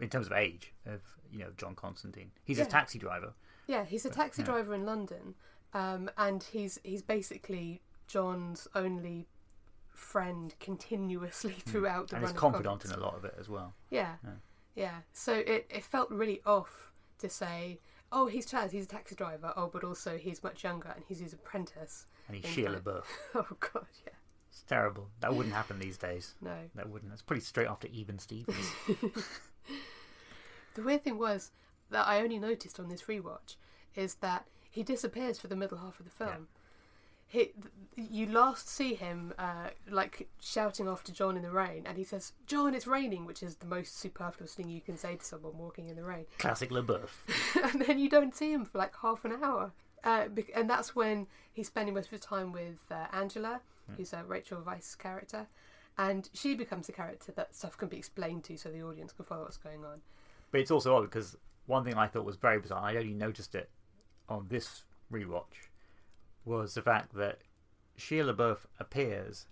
[0.01, 2.31] in terms of age of you know John Constantine.
[2.43, 2.63] He's Yeah.
[2.65, 3.33] a taxi driver.
[3.67, 4.47] Yeah, he's a taxi yeah.
[4.47, 5.35] driver in London,
[5.73, 9.27] um, and he's he's basically John's only
[9.97, 12.23] friend continuously throughout the Hmm.
[12.23, 13.73] and run he's confidant in a lot of it as well.
[13.89, 14.29] Yeah, Yeah.
[14.75, 14.95] yeah.
[15.11, 17.79] So it, it felt really off to say,
[18.11, 19.51] oh, he's Chaz, he's a taxi driver.
[19.57, 22.05] Oh, but also he's much younger and he's his apprentice.
[22.27, 23.03] And he's Shia fact- LaBeouf.
[23.35, 24.13] Oh God, yeah.
[24.49, 25.09] It's terrible.
[25.19, 26.35] That wouldn't happen these days.
[26.41, 26.55] No.
[26.75, 27.11] That wouldn't.
[27.11, 28.71] That's pretty straight after Even Stevens.
[30.75, 31.51] The weird thing was
[31.89, 33.55] that I only noticed on this rewatch
[33.95, 36.47] is that he disappears for the middle half of the film.
[37.29, 37.51] He,
[37.97, 42.31] you last see him uh, like shouting after John in the rain, and he says,
[42.45, 45.89] "John, it's raining," which is the most superfluous thing you can say to someone walking
[45.89, 46.25] in the rain.
[46.37, 47.09] Classic LaBeouf.
[47.71, 49.71] and then you don't see him for like half an hour.
[50.03, 53.59] Uh, and that's when he's spending most of his time with uh, Angela,
[53.97, 55.47] who's uh, Rachel Weisz's character,
[55.97, 59.25] and she becomes the character that stuff can be explained to, so the audience can
[59.25, 60.01] follow what's going on.
[60.51, 63.55] But it's also odd because one thing I thought was very bizarre, I only noticed
[63.55, 63.69] it
[64.29, 65.69] on this rewatch,
[66.47, 67.39] was the fact that
[67.97, 69.45] Shia LaBeouf appears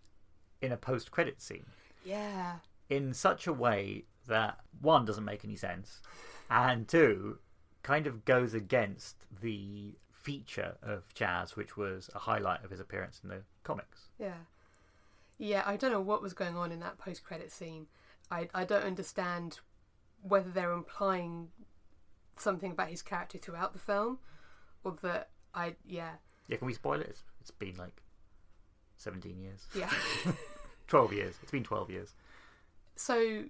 [0.62, 1.66] in a post credit scene
[2.04, 2.58] Yeah,
[2.90, 6.02] in such a way that, one, doesn't make any sense,
[6.50, 7.40] and two,
[7.84, 13.20] kind of goes against the feature of Chaz, which was a highlight of his appearance
[13.24, 14.10] in the comics.
[14.18, 14.42] yeah,
[15.38, 15.64] yeah.
[15.66, 17.88] I don't know what was going on in that post-credit scene.
[18.32, 19.60] I I don't understand
[20.22, 21.50] whether they're implying
[22.38, 24.18] something about his character throughout the film,
[24.84, 26.14] or that I yeah.
[26.48, 27.08] Yeah, can we spoil it?
[27.10, 28.02] It's, it's been like
[28.98, 29.66] 17 years.
[29.76, 29.90] Yeah.
[30.88, 31.36] 12 years.
[31.42, 32.14] It's been 12 years.
[32.96, 33.46] So,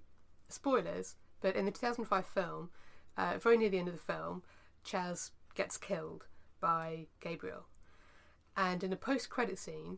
[0.50, 2.70] spoilers, but in the 2005 film,
[3.18, 4.44] uh, very near the end of the film,
[4.86, 6.26] Chaz gets killed
[6.60, 7.66] by Gabriel.
[8.58, 9.98] And in a post credit scene,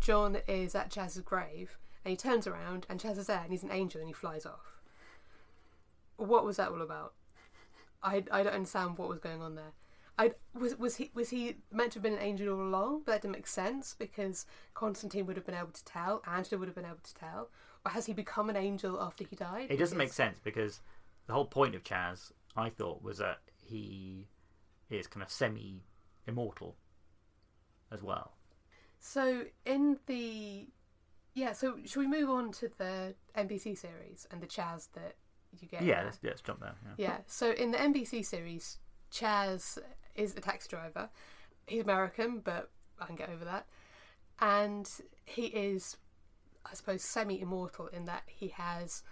[0.00, 3.62] John is at Chaz's grave and he turns around and Chaz is there and he's
[3.62, 4.80] an angel and he flies off.
[6.16, 7.14] What was that all about?
[8.02, 9.72] I, I don't understand what was going on there.
[10.20, 13.12] I was was he was he meant to have been an angel all along, but
[13.12, 14.44] that didn't make sense because
[14.74, 17.48] Constantine would have been able to tell, Angela would have been able to tell,
[17.86, 19.68] or has he become an angel after he died?
[19.70, 20.80] It doesn't make sense because
[21.26, 24.26] the whole point of Chaz, I thought, was that he
[24.90, 25.84] is kind of semi
[26.26, 26.76] immortal
[27.90, 28.32] as well.
[28.98, 30.66] So in the
[31.32, 35.14] yeah, so should we move on to the NBC series and the Chaz that
[35.58, 35.82] you get?
[35.82, 36.74] Yeah, let's, let's jump there.
[36.98, 37.08] Yeah.
[37.08, 37.16] Yeah.
[37.26, 38.76] So in the NBC series,
[39.10, 39.78] Chaz
[40.22, 41.08] is a taxi driver.
[41.66, 43.66] He's American, but I can get over that.
[44.40, 44.88] And
[45.24, 45.96] he is,
[46.64, 49.02] I suppose, semi-immortal in that he has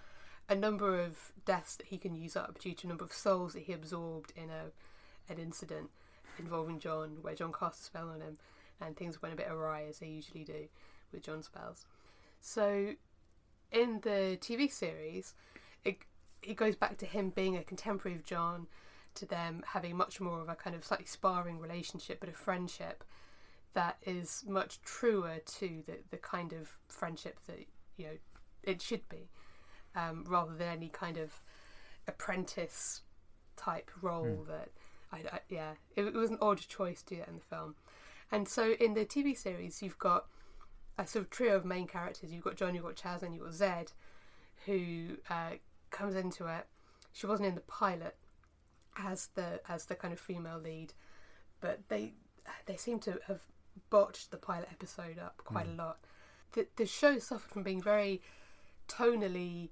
[0.49, 3.53] a number of deaths that he can use up due to a number of souls
[3.53, 4.71] that he absorbed in a
[5.31, 5.91] an incident
[6.39, 8.39] involving John, where John cast a spell on him,
[8.81, 10.69] and things went a bit awry as they usually do
[11.13, 11.85] with John spells.
[12.41, 12.95] So
[13.73, 15.35] in the TV series,
[15.85, 15.99] it
[16.43, 18.69] it goes back to him being a contemporary of John,
[19.15, 23.05] to them having much more of a kind of slightly sparring relationship, but a friendship
[23.75, 27.59] that is much truer to the, the kind of friendship that
[27.97, 28.17] you know
[28.63, 29.29] it should be,
[29.95, 31.41] um, rather than any kind of
[32.07, 33.03] apprentice
[33.57, 34.71] type role that
[35.13, 37.75] I, I yeah it, it was an odd choice to do that in the film,
[38.33, 40.27] and so in the TV series you've got
[40.99, 42.33] a sort of trio of main characters.
[42.33, 43.93] You've got John, you've got Chaz, and you've got Zed,
[44.67, 45.53] who uh,
[45.91, 46.67] comes into it.
[47.13, 48.17] She wasn't in the pilot
[48.99, 50.95] as the as the kind of female lead,
[51.61, 52.15] but they
[52.67, 53.41] they seem to have
[53.91, 55.79] botched the pilot episode up quite hmm.
[55.79, 55.99] a lot.
[56.53, 58.23] The the show suffered from being very
[58.89, 59.71] tonally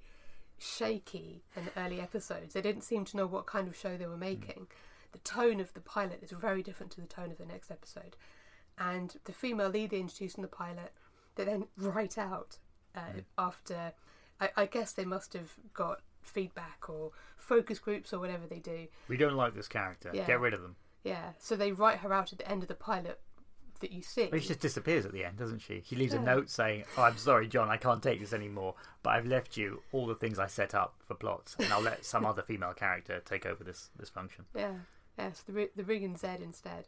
[0.59, 2.55] shaky in the early episodes.
[2.55, 4.21] They didn't seem to know what kind of show they were hmm.
[4.21, 4.67] making.
[5.13, 8.17] The tone of the pilot is very different to the tone of the next episode,
[8.79, 10.93] and the female lead they introduced in the pilot,
[11.37, 12.59] they then write out
[12.95, 13.19] uh, hmm.
[13.39, 13.93] after.
[14.39, 18.87] I, I guess they must have got feedback or focus groups or whatever they do.
[19.09, 20.11] We don't like this character.
[20.13, 20.27] Yeah.
[20.27, 20.77] Get rid of them.
[21.05, 23.21] Yeah, so they write her out at the end of the pilot
[23.81, 24.29] that you see.
[24.31, 25.83] But she just disappears at the end, doesn't she?
[25.87, 29.11] She leaves a note saying, oh, I'm sorry, John, I can't take this anymore, but
[29.11, 32.25] I've left you all the things I set up for plots, and I'll let some
[32.27, 34.47] other female character take over this, this function.
[34.55, 34.73] Yeah,
[35.19, 35.31] yeah.
[35.33, 36.87] So the the Rig and Zed instead.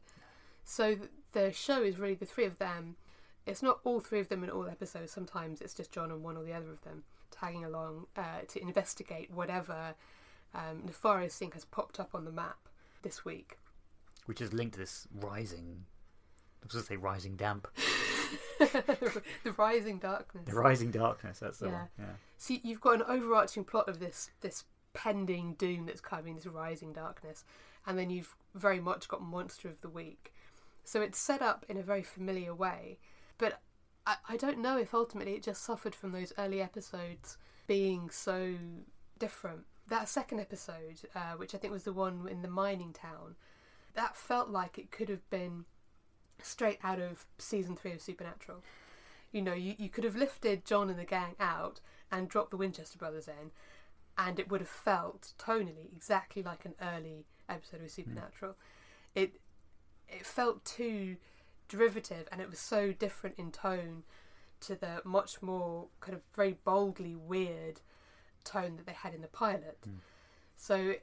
[0.65, 2.97] So th- the show is really the three of them.
[3.47, 5.13] It's not all three of them in all episodes.
[5.13, 8.61] Sometimes it's just John and one or the other of them tagging along uh, to
[8.63, 9.95] investigate whatever
[10.55, 12.59] um, nefarious thing has popped up on the map
[13.03, 13.59] this week.
[14.27, 15.85] Which is linked to this rising.
[16.63, 17.69] I was going to say rising damp.
[18.59, 20.45] the rising darkness.
[20.47, 21.73] The rising darkness, that's the Yeah.
[21.73, 21.89] one.
[21.99, 22.05] Yeah.
[22.37, 26.93] See, you've got an overarching plot of this this pending doom that's coming, this rising
[26.93, 27.45] darkness,
[27.87, 30.33] and then you've very much got monster of the week.
[30.85, 32.99] So it's set up in a very familiar way,
[33.39, 33.61] but
[34.09, 37.37] I, I don't know if ultimately it just suffered from those early episodes
[37.67, 38.55] being so
[39.19, 39.67] different.
[39.89, 43.37] That second episode, uh, which I think was the one in the mining town,
[43.95, 45.67] that felt like it could have been
[46.43, 48.63] straight out of season three of Supernatural.
[49.31, 51.81] You know, you, you could have lifted John and the gang out
[52.11, 53.51] and dropped the Winchester brothers in,
[54.17, 58.57] and it would have felt tonally exactly like an early episode of Supernatural.
[59.15, 59.41] It
[60.09, 61.17] it felt too
[61.69, 64.05] derivative, and it was so different in tone
[64.61, 67.81] to the much more kind of very boldly weird
[68.45, 69.79] tone that they had in the pilot.
[69.87, 69.99] Mm.
[70.57, 70.95] So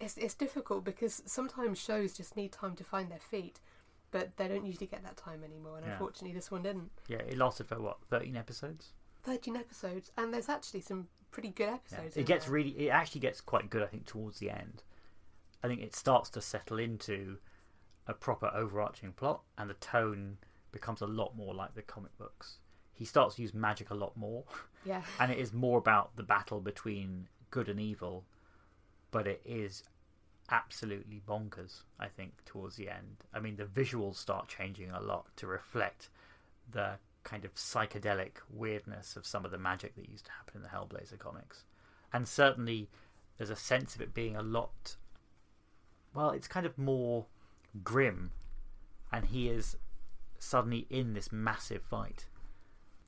[0.00, 3.60] it's it's difficult because sometimes shows just need time to find their feet,
[4.10, 5.76] but they don't usually get that time anymore.
[5.78, 5.92] And Yeah.
[5.92, 6.90] unfortunately, this one didn't.
[7.08, 8.92] Yeah, it lasted for what, 13 episodes?
[9.22, 11.74] 13 episodes, and there's actually some pretty good Yeah.
[11.74, 12.16] episodes.
[12.16, 12.54] It gets there.
[12.54, 14.82] really, it actually gets quite good, I think, towards the end.
[15.62, 17.38] I think it starts to settle into
[18.06, 20.38] a proper overarching plot, and the tone
[20.72, 22.58] becomes a lot more like the comic books.
[22.92, 24.44] He starts to use magic a lot more,
[24.84, 28.24] Yeah, and it is more about the battle between good and evil,
[29.10, 29.82] but it is
[30.50, 33.24] absolutely bonkers, I think, towards the end.
[33.34, 36.08] I mean, the visuals start changing a lot to reflect
[36.70, 40.62] the kind of psychedelic weirdness of some of the magic that used to happen in
[40.62, 41.64] the Hellblazer comics.
[42.12, 42.88] And certainly
[43.36, 44.96] there's a sense of it being a lot.
[46.14, 47.26] Well, it's kind of more
[47.82, 48.32] grim,
[49.12, 49.76] and he is
[50.38, 52.26] suddenly in this massive fight.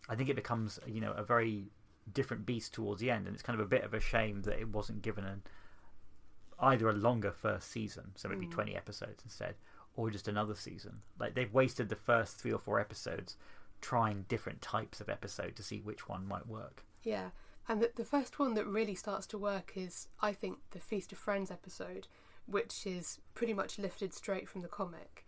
[0.09, 1.67] I think it becomes, you know, a very
[2.13, 4.59] different beast towards the end, and it's kind of a bit of a shame that
[4.59, 5.43] it wasn't given an
[6.61, 8.51] either a longer first season, so maybe Mm.
[8.51, 9.55] twenty episodes instead,
[9.95, 11.03] or just another season.
[11.19, 13.37] Like they've wasted the first three or four episodes
[13.81, 16.85] trying different types of episode to see which one might work.
[17.05, 17.31] Yeah,
[17.69, 21.13] and the, the first one that really starts to work is, I think, the Feast
[21.13, 22.09] of Friends episode,
[22.51, 25.27] which is pretty much lifted straight from the comic,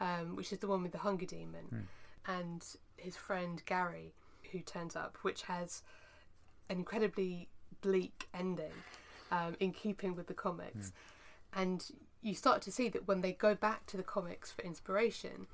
[0.00, 1.88] um, which is the one with the Hunger Demon
[2.26, 2.64] and
[2.96, 4.12] his friend Gary,
[4.52, 5.82] who turns up, which has
[6.68, 7.48] an incredibly
[7.80, 8.72] bleak ending
[9.30, 10.92] um, in keeping with the comics.
[11.54, 11.84] And
[12.22, 15.46] you start to see that when they go back to the comics for inspiration,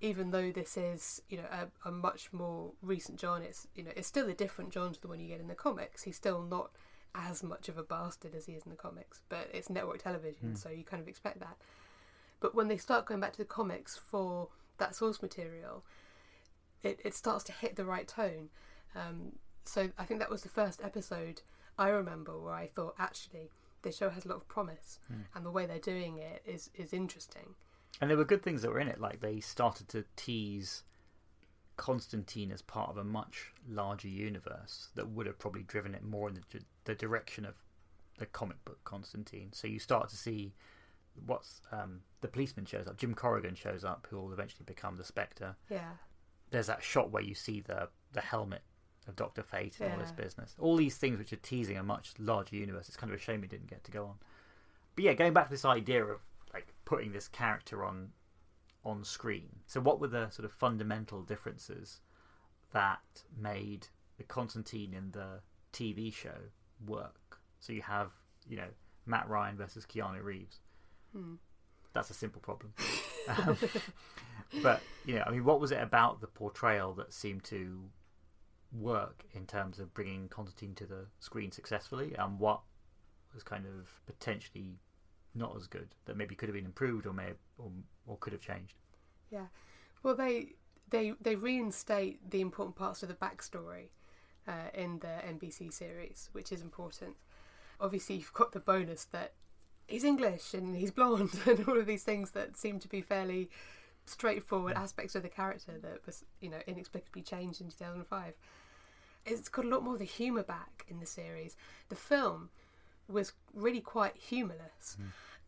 [0.00, 1.44] even though this is you know
[1.84, 5.00] a, a much more recent John, it's you know it's still a different John to
[5.00, 6.02] the one you get in the comics.
[6.02, 6.70] He's still not
[7.14, 10.54] as much of a bastard as he is in the comics, but it's network television,
[10.56, 11.56] so you kind of expect that.
[12.40, 14.48] But when they start going back to the comics for
[14.78, 15.84] that source material,
[16.82, 18.48] it, it starts to hit the right tone.
[18.96, 19.32] Um,
[19.64, 21.42] so I think that was the first episode
[21.78, 23.50] I remember where I thought actually
[23.82, 24.98] this show has a lot of promise,
[25.34, 27.54] and the way they're doing it is is interesting.
[28.00, 30.84] And there were good things that were in it, like they started to tease
[31.80, 36.28] Constantine as part of a much larger universe that would have probably driven it more
[36.28, 37.54] in the, the direction of
[38.18, 39.48] the comic book Constantine.
[39.52, 40.52] So you start to see
[41.24, 45.04] what's um, the policeman shows up, Jim Corrigan shows up, who will eventually become the
[45.04, 45.56] Spectre.
[45.70, 45.92] Yeah,
[46.50, 48.60] There's that shot where you see the the helmet
[49.08, 50.54] of Doctor Fate and all this business.
[50.58, 52.88] All these things which are teasing a much larger universe.
[52.88, 54.16] It's kind of a shame it didn't get to go on.
[54.96, 56.20] But yeah, going back to this idea of
[56.52, 58.10] like putting this character on
[58.84, 59.48] on screen.
[59.66, 62.00] So what were the sort of fundamental differences
[62.72, 63.00] that
[63.36, 65.40] made the Constantine in the
[65.72, 66.36] TV show
[66.86, 67.38] work?
[67.60, 68.10] So you have,
[68.48, 68.68] you know,
[69.06, 70.60] Matt Ryan versus Keanu Reeves.
[71.12, 71.34] Hmm.
[71.92, 72.72] That's a simple problem.
[73.28, 73.56] um,
[74.62, 77.84] but you know, I mean, what was it about the portrayal that seemed to
[78.72, 82.60] work in terms of bringing Constantine to the screen successfully, and what
[83.34, 84.78] was kind of potentially
[85.34, 87.70] not as good that maybe could have been improved or may have, or,
[88.06, 88.74] or could have changed.
[89.30, 89.46] yeah.
[90.02, 90.54] Well, they
[90.88, 93.88] they they reinstate the important parts of the backstory
[94.48, 97.16] uh, in the NBC series, which is important.
[97.80, 99.32] Obviously, you've got the bonus that
[99.86, 103.50] he's English and he's blonde and all of these things that seem to be fairly
[104.06, 108.34] straightforward aspects of the character that was, you know, inexplicably changed in 2005.
[109.26, 111.56] It's got a lot more of the humour back in the series.
[111.90, 112.48] The film
[113.10, 114.96] was really quite humorless,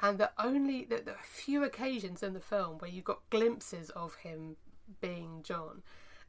[0.00, 4.14] and the only the, the few occasions in the film where you got glimpses of
[4.16, 4.56] him
[5.00, 5.82] being John,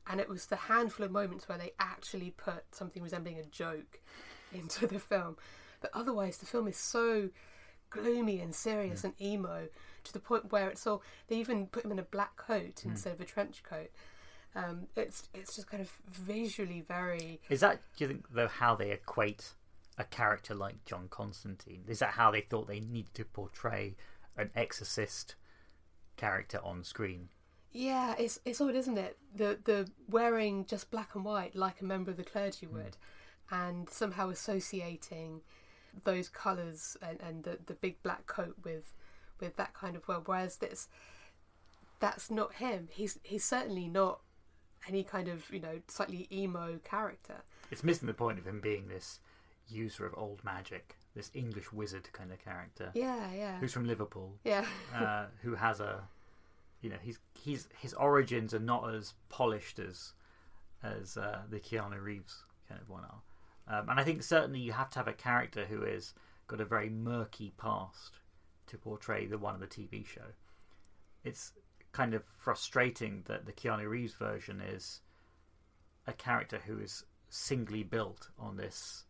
[0.08, 4.00] and it was the handful of moments where they actually put something resembling a joke
[4.54, 5.38] into the film.
[5.82, 7.30] But otherwise, the film is so
[7.90, 9.68] gloomy and serious and emo
[10.04, 13.14] to the point where it's all they even put him in a black coat instead
[13.14, 13.90] of a trench coat.
[14.56, 18.76] Um, it's it's just kind of visually very Is that do you think though how
[18.76, 19.50] they equate
[19.98, 21.84] a character like John Constantine?
[21.88, 23.96] Is that how they thought they needed to portray
[24.38, 25.36] an exorcist
[26.18, 27.30] character on screen?
[27.72, 29.18] Yeah, it's it's odd, isn't it?
[29.36, 32.76] The the wearing just black and white like a member of the clergy hmm.
[32.76, 32.98] would,
[33.50, 35.42] and somehow associating
[36.06, 38.94] those colours and, and the, the big black coat with
[39.40, 40.24] with that kind of world.
[40.28, 40.88] Whereas this
[42.00, 42.90] that's not him.
[42.92, 44.20] He's he's certainly not
[44.88, 47.44] any kind of, you know, slightly emo character.
[47.72, 49.20] It's missing the point of him being this
[49.68, 53.60] user of old magic, this English wizard kind of character Yeah, yeah.
[53.60, 54.66] who's from Liverpool, Yeah.
[54.96, 56.04] uh, who has a,
[56.82, 60.14] you know, he's he's his origins are not as polished as
[60.84, 64.74] as uh, the Keanu Reeves kind of one are, um, and I think certainly you
[64.74, 66.14] have to have a character who has
[66.48, 68.20] got a very murky past
[68.68, 70.34] to portray the one of the TV show.
[71.24, 71.54] It's
[71.94, 75.00] kind of frustrating that the Keanu Reeves version is
[76.06, 79.06] a character who is singly built on this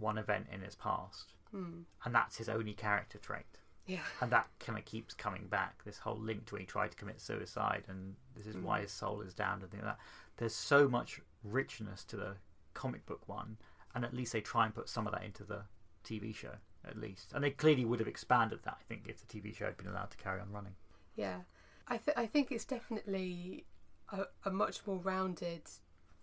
[0.00, 1.82] one event in his past, Hmm.
[2.04, 3.44] and that's his only character trait
[3.86, 4.04] Yeah.
[4.20, 5.82] and that kind of keeps coming back.
[5.84, 8.92] This whole link to when he tried to commit suicide, and this is why his
[8.92, 10.04] soul is down, and things like that.
[10.36, 12.36] There's so much richness to the
[12.74, 13.58] comic book one,
[13.94, 15.64] and at least they try and put some of that into the
[16.04, 17.32] TV show, at least.
[17.32, 19.88] And they clearly would have expanded that, I think, if the TV show had been
[19.88, 20.76] allowed to carry on running.
[21.16, 21.42] Yeah,
[21.88, 23.66] I th- I think it's definitely
[24.12, 25.62] a, a much more rounded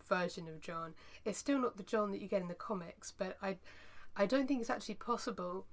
[0.08, 0.93] version of John.
[1.26, 3.58] It's still not the John that you get in the comics, but I
[4.16, 5.66] I don't think it's actually possible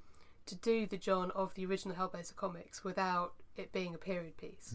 [0.47, 4.74] to do the John of the original Hellblazer comics without it being a period piece,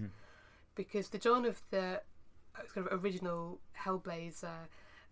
[0.76, 2.02] because the John of the
[2.56, 4.68] uh, sort of original Hellblazer,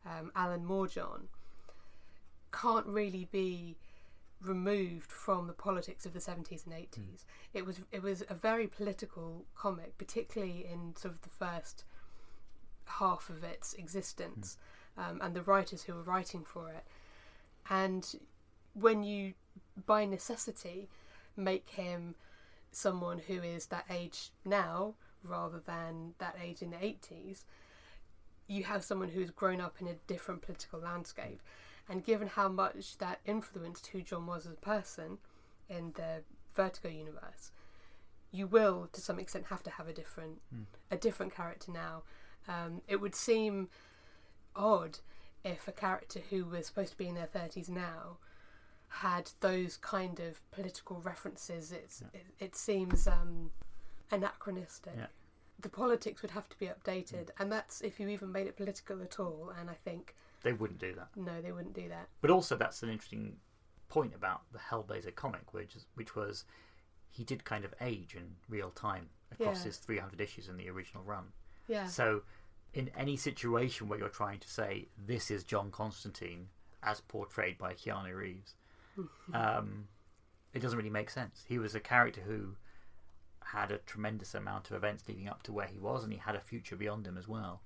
[0.05, 1.27] um, Alan Moore John,
[2.51, 3.77] can't really be
[4.41, 7.25] removed from the politics of the 70s and 80s.
[7.53, 11.83] It was it was a very political comic, particularly in sort of the first
[12.87, 14.57] half of its existence,
[14.97, 16.85] um, and the writers who were writing for it.
[17.69, 18.19] And
[18.73, 19.33] when you,
[19.85, 20.89] by necessity,
[21.35, 22.15] make him
[22.71, 27.43] someone who is that age now rather than that age in the 80s,
[28.47, 31.41] you have someone who's grown up in a different political landscape.
[31.89, 35.17] And given how much that influenced who John was as a person
[35.69, 36.23] in the
[36.55, 37.51] Vertigo universe,
[38.31, 40.41] you will, to some extent, have to have a different
[40.91, 42.03] a different character now.
[42.47, 43.69] Um, it would seem
[44.55, 44.99] odd
[45.43, 48.17] if a character who was supposed to be in their thirties now
[48.89, 51.71] had those kind of political references.
[51.71, 53.51] It's it, it seems um,
[54.11, 54.93] anachronistic.
[54.97, 55.07] Yeah.
[55.59, 59.01] The politics would have to be updated, and that's if you even made it political
[59.01, 59.51] at all.
[59.59, 61.09] And I think They wouldn't do that.
[61.15, 62.07] no, they wouldn't do that.
[62.21, 63.35] But also, that's an interesting
[63.89, 66.45] point about the Hellblazer comic, which is, which was
[67.09, 69.63] he did kind of age in real time across Yeah.
[69.65, 71.25] his 300 issues in the original run.
[71.67, 72.21] Yeah, So,
[72.73, 76.49] in any situation where you're trying to say this is John Constantine
[76.83, 78.53] as portrayed by Keanu Reeves,
[79.33, 79.87] um,
[80.53, 81.43] it doesn't really make sense.
[81.47, 82.55] He was a character who
[83.43, 86.35] had a tremendous amount of events leading up to where he was, and he had
[86.35, 87.61] a future beyond him as well.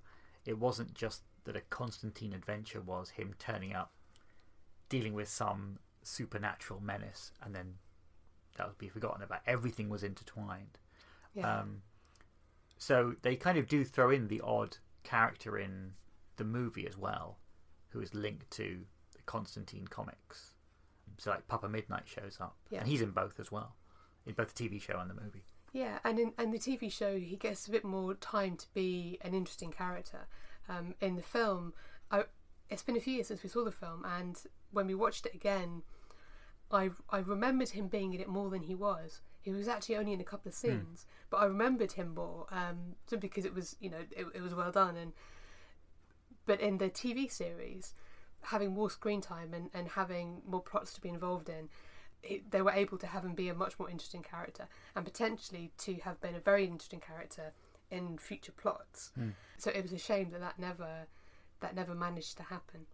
[0.46, 3.92] It wasn't just that a Constantine adventure was him turning up,
[4.90, 7.76] dealing with some supernatural menace, and then
[8.58, 9.42] that would be forgotten about.
[9.48, 10.78] Everything was intertwined.
[11.34, 11.82] yeah, Um,
[12.78, 15.94] so they kind of do throw in the odd character in
[16.38, 17.38] the movie as well,
[17.90, 18.86] who is linked to
[19.16, 20.54] the Constantine comics.
[21.18, 22.80] So like Papa Midnight shows up, Yeah.
[22.80, 23.76] and he's in both as well,
[24.26, 25.44] in both the TV show and the movie.
[25.74, 26.00] yeah.
[26.04, 29.34] And in and the TV show, he gets a bit more time to be an
[29.34, 30.28] interesting character.
[30.70, 31.74] Um, in the film,
[32.12, 32.26] I,
[32.70, 34.42] it's been a few years since we saw the film, and
[34.72, 35.84] when we watched it again,
[36.72, 39.22] I I remembered him being in it more than he was.
[39.42, 42.96] He was actually only in a couple of scenes, but I remembered him more, um,
[43.08, 44.96] simply because it was you know it, it was well done.
[44.96, 45.14] And
[46.46, 47.94] but in the TV series,
[48.42, 51.70] having more screen time and, and having more plots to be involved in,
[52.24, 55.72] it, they were able to have him be a much more interesting character and potentially
[55.80, 57.52] to have been a very interesting character
[57.90, 59.12] in future plots.
[59.58, 61.08] So it was a shame that that never
[61.62, 62.86] that never managed to happen.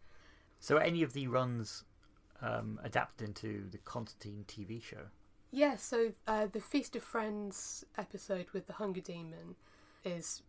[0.59, 1.83] So any of the runs
[2.41, 5.07] um, adapted into the Constantine TV show?
[5.51, 9.55] Yeah, so uh, the Feast of Friends episode with the Hunger Demon
[10.03, 10.41] is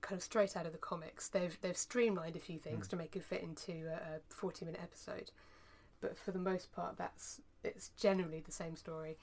[0.00, 1.28] kind of straight out of the comics.
[1.28, 4.80] They've they've streamlined a few things to make it fit into a, a forty minute
[4.82, 5.30] episode,
[6.00, 9.16] but for the most part, that's it's generally the same story.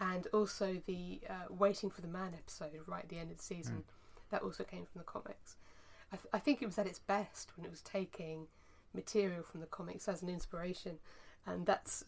[0.00, 3.42] And also the uh, Waiting for the Man episode right at the end of the
[3.44, 3.84] season,
[4.30, 5.56] that also came from the comics.
[6.12, 8.48] I, th- I think it was at its best when it was taking
[8.92, 10.98] material from the comics as an inspiration,
[11.46, 12.04] and that's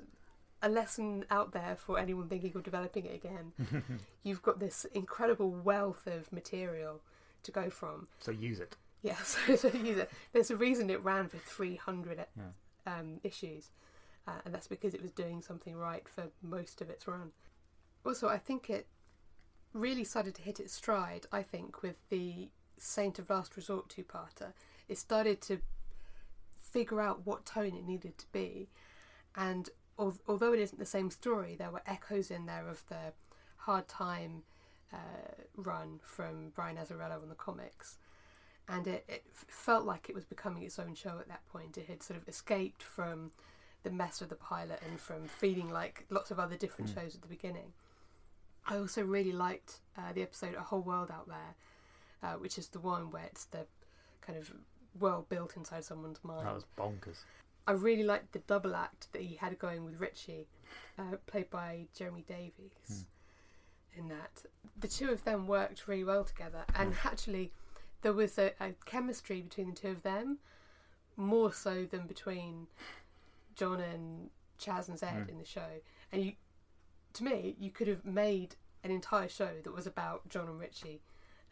[0.67, 3.53] a lesson out there for anyone thinking of developing it again.
[4.23, 7.01] You've got this incredible wealth of material
[7.45, 8.09] to go from.
[8.21, 8.77] So use it.
[9.03, 10.11] Yeah, so, so use it.
[10.33, 12.43] There's a reason it ran for 300 Yeah.
[12.93, 13.71] um, issues,
[14.27, 17.31] uh, and that's because it was doing something right for most of its run.
[18.05, 18.87] Also, I think it
[19.73, 22.49] really started to hit its stride, I think, with the
[22.79, 24.53] Saint of Last Resort two parter.
[24.89, 25.59] It started to
[26.59, 28.69] figure out what tone it needed to be,
[29.37, 33.13] and although it isn't the same story, there were echoes in there of the
[33.57, 34.43] hard time
[34.93, 34.97] uh,
[35.57, 37.99] run from Brian Azzarello on the comics.
[38.69, 41.79] And it, it felt like it was becoming its own show at that point.
[41.79, 43.31] It had sort of escaped from
[43.85, 47.23] the mess of the pilot and from feeling like lots of other different shows at
[47.23, 47.73] the beginning.
[48.67, 51.55] I also really liked uh, the episode A Whole World Out There,
[52.23, 53.67] uh, which is the one where it's the
[54.21, 54.53] kind of
[54.99, 56.47] world built inside someone's mind.
[56.47, 57.19] That was bonkers.
[57.67, 60.47] I really liked the double act that he had going with Richie,
[60.99, 63.07] uh, played by Jeremy Davies.
[63.97, 64.45] In that,
[64.79, 67.53] the two of them worked really well together, and actually,
[68.03, 70.39] there was a, a chemistry between the two of them,
[71.17, 72.67] more so than between
[73.55, 74.29] John and
[74.61, 75.81] Chaz and Zed in the show.
[76.12, 76.33] And you,
[77.14, 81.01] to me, you could have made an entire show that was about John and Richie,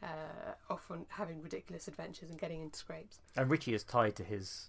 [0.02, 3.20] uh, often having ridiculous adventures and getting into scrapes.
[3.36, 4.68] And Richie is tied to his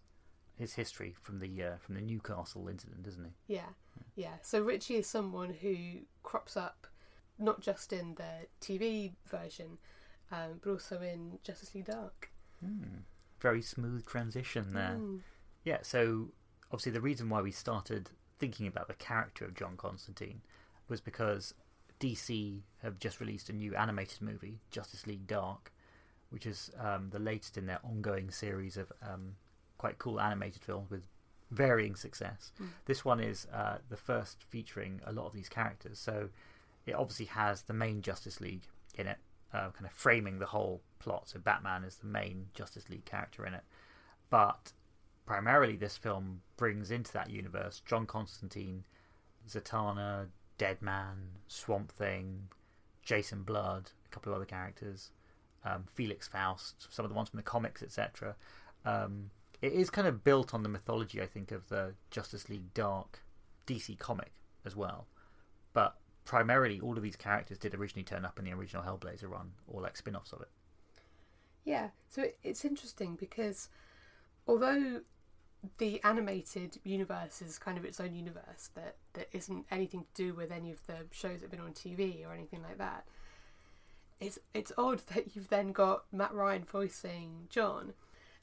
[0.58, 3.54] his history from the uh, from the Newcastle incident, isn't he?
[3.56, 3.70] Yeah,
[4.16, 4.36] yeah.
[4.42, 5.76] So Richie is someone who
[6.24, 6.88] crops up
[7.38, 9.78] not just in the TV version,
[10.32, 12.30] um, but also in Justice League Dark.
[13.40, 14.98] Very smooth transition there.
[14.98, 15.20] Mm.
[15.64, 16.30] Yeah, so
[16.72, 20.42] obviously the reason why we started thinking about the character of John Constantine
[20.88, 21.54] was because
[22.00, 25.72] DC have just released a new animated movie, Justice League Dark,
[26.30, 29.36] which is um, the latest in their ongoing series of um,
[29.78, 31.08] quite cool animated films with
[31.52, 32.52] varying success.
[32.86, 36.30] This one is uh, the first featuring a lot of these characters, so
[36.86, 38.64] it obviously has the main Justice League
[38.96, 39.18] in it,
[39.54, 41.30] uh, kind of framing the whole plot.
[41.30, 43.64] So Batman is the main Justice League character in it,
[44.30, 44.74] but
[45.26, 48.84] primarily this film brings into that universe John Constantine,
[49.50, 52.48] Zatanna, Deadman, Swamp Thing,
[53.04, 55.12] Jason Blood, a couple of other characters,
[55.64, 58.36] um, Felix Faust, some of the ones from the comics, etc.
[58.86, 62.74] Um, it is kind of built on the mythology, I think, of the Justice League
[62.74, 63.24] Dark
[63.68, 64.32] DC comic
[64.66, 65.08] as well.
[65.74, 65.96] But
[66.26, 69.82] primarily, all of these characters did originally turn up in the original Hellblazer run, or
[69.82, 70.50] like spin offs of it.
[71.64, 73.70] Yeah, so it's interesting because
[74.48, 75.02] although
[75.80, 80.34] the animated universe is kind of its own universe that, that isn't anything to do
[80.34, 83.06] with any of the shows that have been on TV or anything like that,
[84.20, 87.94] it's it's odd that you've then got Matt Ryan voicing John,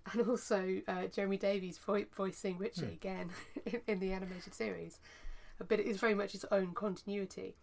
[0.12, 2.92] and also uh, Jeremy Davies vo- voicing Richie Hmm.
[2.92, 3.30] again
[3.66, 4.98] in, in the animated series.
[5.68, 7.54] But it is very much its own continuity,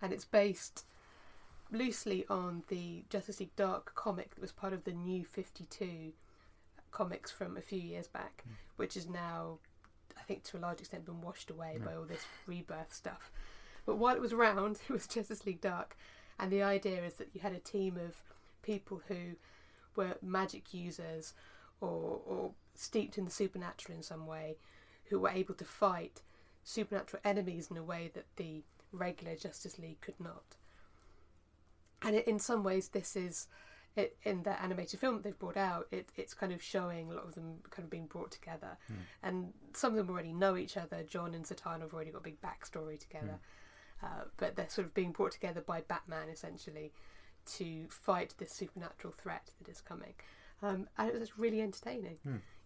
[0.00, 0.84] and it's based
[1.70, 6.12] loosely on the Justice League Dark comic that was part of the New Fifty Two
[6.90, 8.44] comics from a few years back,
[8.76, 9.58] which is now,
[10.18, 13.30] I think, to a large extent, been washed away by all this rebirth stuff.
[13.84, 15.96] But while it was around, it was Justice League Dark,
[16.38, 18.14] and the idea is that you had a team of
[18.62, 19.32] people who
[19.96, 21.34] were magic users
[21.84, 24.56] or, or steeped in the supernatural in some way,
[25.06, 26.22] who were able to fight
[26.62, 28.62] supernatural enemies in a way that the
[28.92, 30.56] regular Justice League could not.
[32.02, 33.48] And in some ways, this is
[33.96, 35.86] it, in the animated film that they've brought out.
[35.90, 38.76] It, it's kind of showing a lot of them kind of being brought together,
[39.22, 41.02] and some of them already know each other.
[41.04, 43.38] John and Zatanna have already got a big backstory together,
[44.02, 46.92] uh, but they're sort of being brought together by Batman essentially
[47.56, 50.14] to fight this supernatural threat that is coming.
[50.64, 52.16] Um, and it was really entertaining.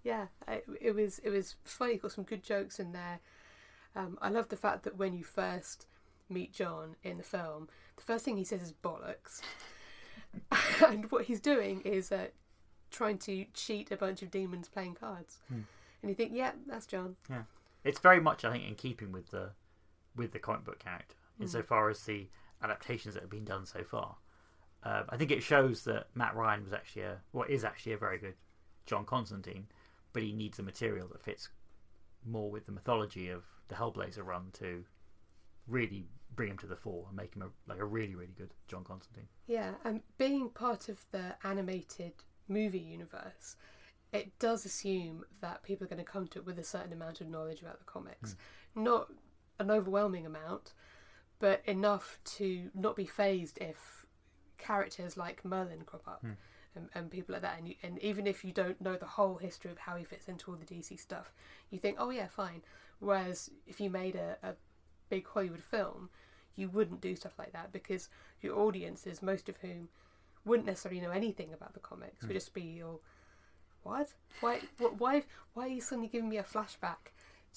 [0.04, 1.18] Yeah, it, it was.
[1.24, 1.96] It was funny.
[1.96, 3.18] Got some good jokes in there.
[3.96, 5.86] Um, I love the fact that when you first
[6.28, 9.40] meet John in the film, the first thing he says is bollocks.
[10.86, 12.28] and what he's doing is uh,
[12.90, 15.38] trying to cheat a bunch of demons playing cards.
[16.00, 17.16] And you think, yeah, that's John.
[17.28, 17.42] Yeah,
[17.82, 19.50] it's very much I think in keeping with the
[20.14, 22.28] with the comic book character insofar as the
[22.62, 24.16] adaptations that have been done so far.
[24.84, 27.98] Um, I think it shows that Matt Ryan was actually a what is actually a
[27.98, 28.34] very good
[28.86, 29.66] John Constantine,
[30.12, 31.48] but he needs a material that fits
[32.24, 34.84] more with the mythology of the Hellblazer run to
[35.66, 38.54] really bring him to the fore and make him a, like a really really good
[38.68, 39.28] John Constantine.
[39.46, 42.12] Yeah, and being part of the animated
[42.48, 43.56] movie universe,
[44.12, 47.20] it does assume that people are going to come to it with a certain amount
[47.20, 48.36] of knowledge about the comics.
[48.74, 49.08] Not
[49.58, 50.72] an overwhelming amount,
[51.40, 53.97] but enough to not be fazed if
[54.58, 56.20] characters like Merlin crop up.
[56.22, 56.32] Hmm.
[56.74, 59.36] And, and people like that, and, you, and even if you don't know the whole
[59.36, 61.32] history of how he fits into all the DC stuff,
[61.70, 62.62] you think, oh yeah, fine.
[63.00, 64.52] Whereas if you made a, a
[65.08, 66.10] big Hollywood film,
[66.56, 68.08] you wouldn't do stuff like that because
[68.42, 69.88] your audiences, most of whom
[70.44, 72.34] wouldn't necessarily know anything about the comics, would hmm.
[72.34, 73.00] just be all,
[73.82, 74.12] what?
[74.40, 74.60] Why?
[74.78, 75.22] What, why?
[75.54, 77.12] Why are you suddenly giving me a flashback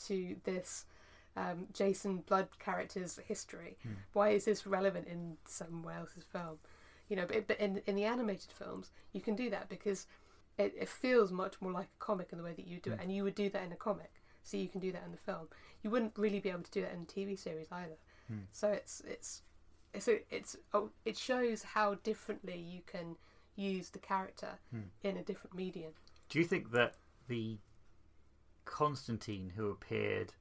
[0.05, 0.85] to this
[1.35, 3.77] um, Jason Blood character's history?
[3.83, 3.93] Hmm.
[4.13, 6.57] Why is this relevant in someone else's film?
[7.11, 10.07] You know, but, but in in the animated films, you can do that because
[10.57, 12.99] it, it feels much more like a comic in the way that you do it,
[12.99, 13.03] mm.
[13.03, 15.17] and you would do that in a comic, so you can do that in the
[15.17, 15.49] film.
[15.83, 17.97] You wouldn't really be able to do that in a TV series either.
[18.31, 18.43] Mm.
[18.53, 19.41] So it's it's
[19.93, 23.17] it's a, it's oh, it shows how differently you can
[23.57, 24.83] use the character mm.
[25.03, 25.91] in a different medium.
[26.29, 26.95] Do you think that
[27.27, 27.57] the
[28.63, 30.31] Constantine who appeared,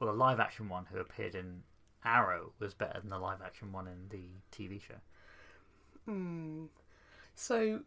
[0.00, 1.62] well, the live action one who appeared in
[2.04, 4.96] Arrow was better than the live action one in the TV show?
[6.06, 6.66] Hmm.
[7.34, 7.80] So,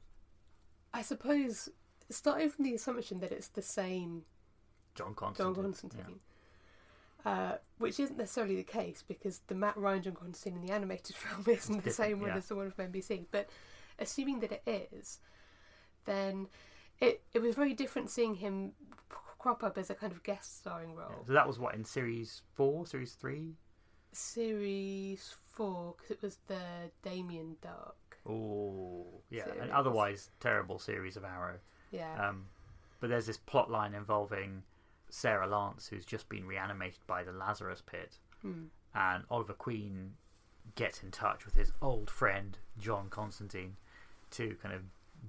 [0.94, 1.70] I suppose
[2.10, 4.24] starting from the assumption that it's the same
[4.96, 5.56] John Constantine.
[5.56, 6.20] John Constantine,
[7.26, 11.16] uh, which isn't necessarily the case because the Matt Ryan John Constantine in the animated
[11.16, 12.38] film isn't the same one yeah.
[12.38, 13.26] as the one from NBC.
[13.32, 13.50] But
[13.98, 15.20] assuming that it is,
[16.06, 16.48] then
[17.00, 18.74] it it was very different seeing him
[19.40, 21.02] crop up as a kind of guest starring Yeah.
[21.02, 21.24] role.
[21.26, 23.56] So that was what in series four, series three.
[24.12, 28.09] Series four because it was the Damien Darhk.
[28.28, 31.60] Oh, yeah, an otherwise terrible series of Arrow.
[31.92, 32.30] Yeah.
[32.30, 32.46] Um,
[33.00, 34.64] but there's this plot line involving
[35.10, 38.66] Sara Lance, who's just been reanimated by the Lazarus Pit, Hmm.
[38.96, 40.16] and Oliver Queen
[40.76, 43.76] gets in touch with his old friend John Constantine
[44.32, 44.84] to kind of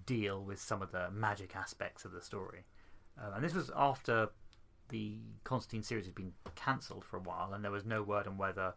[0.06, 2.64] deal with some of the magic aspects of the story.
[3.20, 4.28] Uh, and this was after
[4.90, 8.36] the Constantine series had been cancelled for a while, and there was no word on
[8.36, 8.74] whether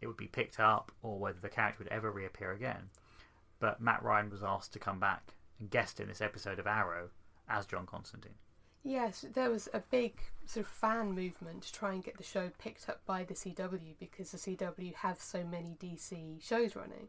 [0.00, 2.90] it would be picked up or whether the character would ever reappear again.
[3.60, 7.10] But Matt Ryan was asked to come back and guest in this episode of Arrow
[7.48, 8.34] as John Constantine.
[8.84, 12.50] Yes, there was a big sort of fan movement to try and get the show
[12.58, 17.08] picked up by the CW because the CW have so many DC shows running.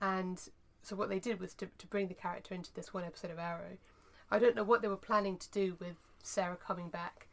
[0.00, 0.40] And
[0.82, 3.38] so what they did was to, to bring the character into this one episode of
[3.38, 3.78] Arrow.
[4.30, 7.28] I don't know what they were planning to do with Sara coming back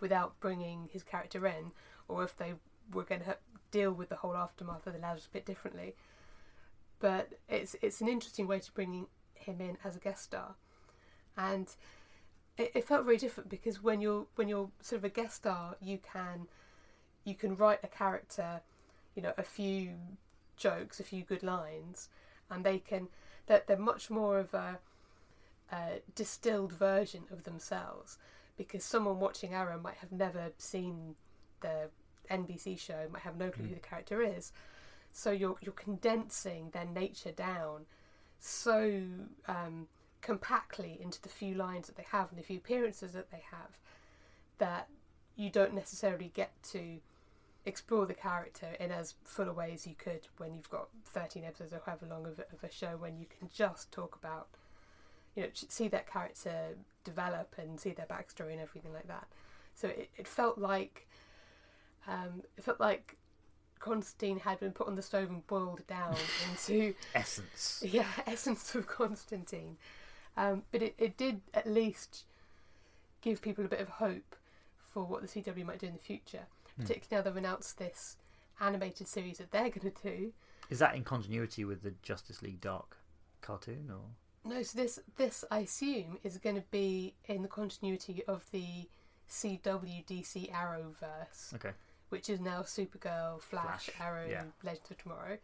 [0.00, 1.72] without bringing his character in,
[2.08, 2.54] or if they
[2.92, 3.36] were going to
[3.70, 5.94] deal with the whole aftermath of the Lazarus Pit differently.
[7.00, 10.54] But it's it's an interesting way to bring him in as a guest star,
[11.36, 11.68] and
[12.56, 15.76] it, it felt very different because when you're when you're sort of a guest star,
[15.80, 16.46] you can
[17.24, 18.60] you can write a character,
[19.14, 19.92] you know, a few
[20.56, 22.08] jokes, a few good lines,
[22.50, 23.08] and they can
[23.46, 24.78] they're, they're much more of a,
[25.72, 28.18] a distilled version of themselves
[28.56, 31.14] because someone watching Arrow might have never seen
[31.60, 31.88] the
[32.30, 33.74] NBC show, might have no clue who hmm.
[33.74, 34.52] the character is.
[35.12, 37.86] So you're you're condensing their nature down
[38.38, 39.02] so
[39.48, 39.86] um,
[40.22, 43.76] compactly into the few lines that they have and the few appearances that they have
[44.58, 44.88] that
[45.36, 46.98] you don't necessarily get to
[47.66, 51.44] explore the character in as full a way as you could when you've got 13
[51.44, 54.48] episodes or however long of of a show when you can just talk about
[55.34, 59.26] you know see that character develop and see their backstory and everything like that.
[59.74, 61.08] So it, it felt like
[62.06, 63.16] um, it felt like
[63.80, 66.14] Constantine had been put on the stove and boiled down
[66.50, 67.82] into Essence.
[67.84, 69.76] yeah essence of Constantine.
[70.36, 72.24] Um, but it, it did at least
[73.20, 74.36] give people a bit of hope
[74.92, 76.46] for what the CW might do in the future,
[76.78, 78.16] particularly now they've announced this
[78.60, 80.32] animated series that they're going to do.
[80.68, 82.96] Is that in continuity with the Justice League Dark
[83.40, 88.22] cartoon, or No, so this this I assume is going to be in the continuity
[88.28, 88.88] of the
[89.28, 91.54] CW DC Arrowverse.
[91.54, 91.70] okay?
[92.10, 94.42] Which is now Supergirl, Flash, Flash, Arrow, yeah.
[94.42, 95.38] and Legends of Tomorrow.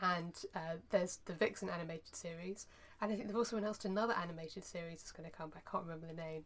[0.00, 2.66] And uh, there's the Vixen animated series,
[3.00, 5.50] and I think they've also announced another animated series that's going to come.
[5.50, 6.44] But I can't remember the name,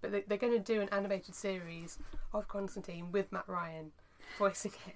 [0.00, 1.98] but they, they're going to do an animated series
[2.32, 3.90] of Constantine with Matt Ryan
[4.38, 4.94] voicing it.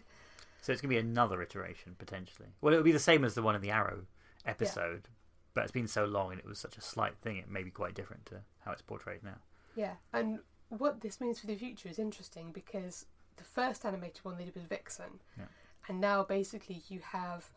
[0.62, 2.48] So it's going to be another iteration potentially.
[2.60, 4.02] Well, it will be the same as the one in the Arrow
[4.44, 5.08] episode,
[5.54, 7.36] but it's been so long and it was such a slight thing.
[7.36, 9.38] It may be quite different to how it's portrayed now.
[9.76, 13.06] Yeah, and what this means for the future is interesting because
[13.36, 15.44] the first animated one they did was Vixen, Yeah.
[15.88, 17.50] and now basically you have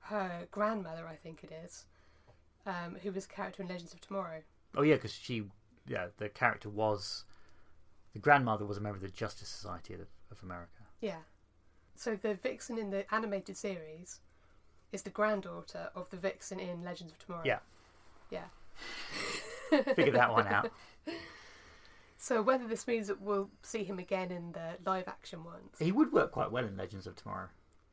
[0.00, 1.84] her grandmother, I think it is,
[2.64, 4.42] um, who was a character in Legends of Tomorrow.
[4.74, 5.44] Oh yeah, because she,
[5.86, 7.24] yeah, the character was
[8.12, 10.82] the grandmother was a member of the Justice Society of, of America.
[11.00, 11.20] Yeah.
[11.96, 14.20] So the Vixen in the animated series
[14.92, 17.42] is the granddaughter of the Vixen in Legends of Tomorrow.
[17.44, 17.58] Yeah.
[18.30, 18.44] Yeah.
[19.94, 20.70] Figure that one out.
[22.26, 25.76] So whether this means that we'll see him again in the live action ones.
[25.78, 27.50] He would work quite well in Legends of Tomorrow,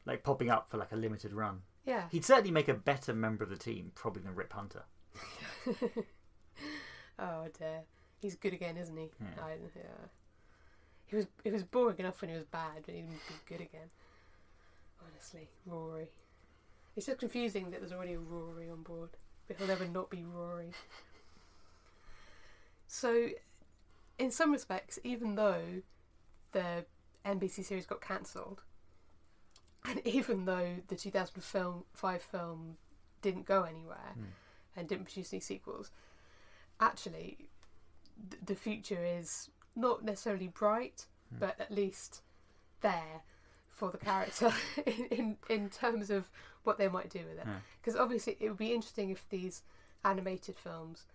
[0.08, 1.60] like popping up for like a limited run.
[1.86, 2.06] Yeah.
[2.10, 4.86] He'd certainly make a better member of the team, probably than Rip Hunter.
[7.20, 7.82] Oh dear.
[8.22, 9.12] He's good again, isn't he?
[9.22, 9.44] Yeah.
[9.44, 10.08] I, yeah.
[11.06, 13.92] He was he was boring enough when he was bad, but he'd be good again.
[15.08, 16.10] Honestly, Rory.
[16.96, 19.12] It's just confusing that there's already a Rory on board,
[19.48, 20.72] but he'll never not be Rory.
[22.88, 23.30] So,
[24.20, 25.82] in some respects, even though
[26.52, 26.86] the
[27.26, 28.62] NBC series got cancelled,
[29.86, 32.78] and even though the 2005 film
[33.22, 34.24] didn't go anywhere Hmm.
[34.76, 35.92] and didn't produce any sequels,
[36.80, 37.50] actually,
[38.30, 41.40] th- the future is not necessarily bright, Hmm.
[41.40, 42.22] but at least
[42.82, 43.22] there
[43.70, 44.54] for the character
[44.86, 46.30] in, in in terms of
[46.64, 47.46] what they might do with it.
[47.46, 47.60] Yeah.
[47.82, 49.64] Because obviously, it would be interesting if these
[50.06, 51.06] animated films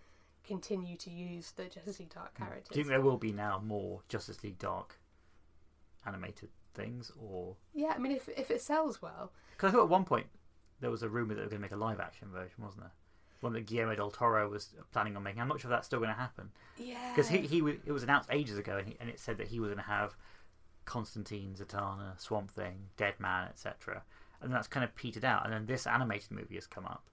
[0.48, 2.68] continue to use the Justice League Dark characters.
[2.68, 2.74] Hmm.
[2.74, 4.98] Do you think there will be now more Justice League Dark
[6.06, 9.88] animated things, or Yeah, I mean, if if it sells well, because I thought at
[9.88, 10.26] one point
[10.80, 12.82] there was a rumor that they were going to make a live action version, wasn't
[12.82, 12.92] there?
[13.40, 15.40] One that Guillermo del Toro was planning on making.
[15.40, 17.92] I'm not sure if that's still going to happen yeah, because he he was, it
[17.92, 20.16] was announced ages ago, and, he, and it said that he was going to have
[20.86, 24.02] Constantine, Zatanna, Swamp Thing, Deadman, etc.
[24.40, 25.44] And that's kind of petered out.
[25.44, 27.10] And then this animated movie has come up,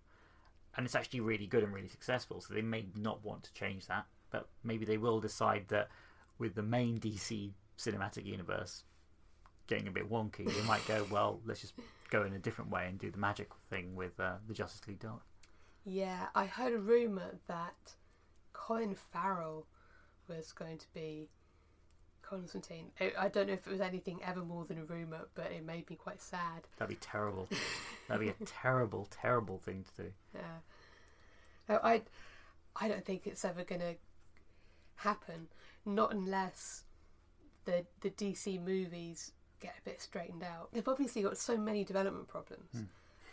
[0.76, 2.42] and it's actually really good and really successful.
[2.42, 5.90] So they may not want to change that, but maybe they will decide that
[6.38, 8.84] with the main DC cinematic universe
[9.68, 11.74] getting a bit wonky, they might go, well, let's just
[12.10, 15.00] go in a different way and do the magic thing with uh, the Justice League
[15.00, 15.22] Dark.
[15.86, 16.28] yeah.
[16.36, 17.96] I heard a rumor that
[18.54, 19.66] Colin Farrell
[20.28, 21.30] was going to be
[22.28, 22.92] Constantine.
[23.00, 25.66] I, I don't know if it was anything ever more than a rumor, but it
[25.66, 26.68] made me quite sad.
[26.78, 27.48] That'd be terrible.
[28.08, 30.10] That'd be a terrible, terrible thing to do.
[30.34, 30.42] Yeah.
[31.70, 32.02] No, I,
[32.76, 33.96] I don't think it's ever going to
[34.98, 35.48] happen.
[35.86, 36.84] Not unless
[37.66, 40.70] the the DC movies get a bit straightened out.
[40.74, 42.70] They've obviously got so many development problems.
[42.72, 42.84] Hmm.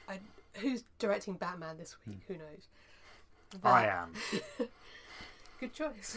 [0.09, 0.18] I,
[0.55, 2.20] who's directing Batman this week?
[2.28, 2.68] Who knows?
[3.62, 4.12] I am.
[5.61, 6.16] Good choice.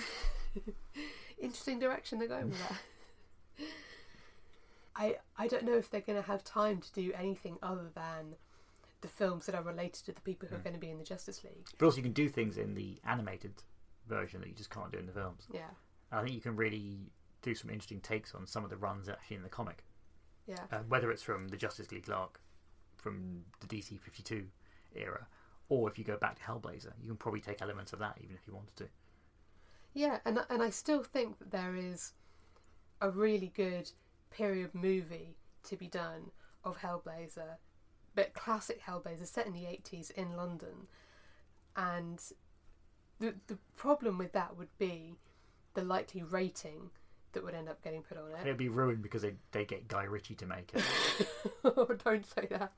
[1.40, 3.66] Interesting direction they're going with that.
[4.96, 8.36] I I don't know if they're going to have time to do anything other than
[9.02, 10.64] the films that are related to the people who are Hmm.
[10.64, 11.68] going to be in the Justice League.
[11.78, 13.54] But also, you can do things in the animated
[14.08, 15.48] version that you just can't do in the films.
[15.52, 15.70] Yeah,
[16.12, 17.12] I think you can really
[17.42, 19.84] do some interesting takes on some of the runs actually in the comic,
[20.48, 22.40] yeah, uh, whether it's from the Justice League arc,
[22.96, 24.48] from the DC 52
[24.96, 25.28] era.
[25.68, 28.36] Or if you go back to Hellblazer, you can probably take elements of that even
[28.36, 28.88] if you wanted to.
[29.96, 32.12] Yeah, and and I still think that there is
[33.02, 33.91] a really good
[34.30, 36.32] period movie to be done
[36.66, 37.56] of Hellblazer,
[38.14, 40.88] but classic Hellblazer set in the eighties in London,
[41.78, 42.22] and
[43.20, 45.16] the the problem with that would be
[45.76, 46.91] the likely rating
[47.32, 48.41] that would end up getting put on it.
[48.41, 51.28] It'd be ruined because they, they get Guy Ritchie to make it.
[51.64, 52.72] oh, don't say that.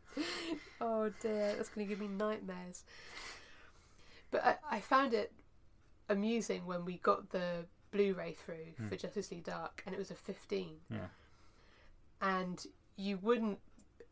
[0.81, 2.83] Oh dear, that's going to give me nightmares.
[4.29, 5.31] But I, I found it
[6.09, 8.87] amusing when we got the Blu-ray through Hmm.
[8.87, 11.07] for Justice League Dark, and it was a 15, yeah.
[12.21, 13.59] and you wouldn't,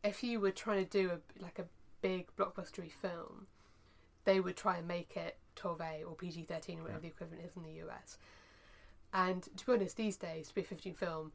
[0.04, 1.66] if you were trying to do a like a
[2.02, 3.46] big blockbustery film,
[4.24, 6.98] they would try and make it 12A or PG-13 or whatever Yeah.
[7.00, 8.18] the equivalent is in the US.
[9.12, 11.32] And to be honest, these days to be a 15 film,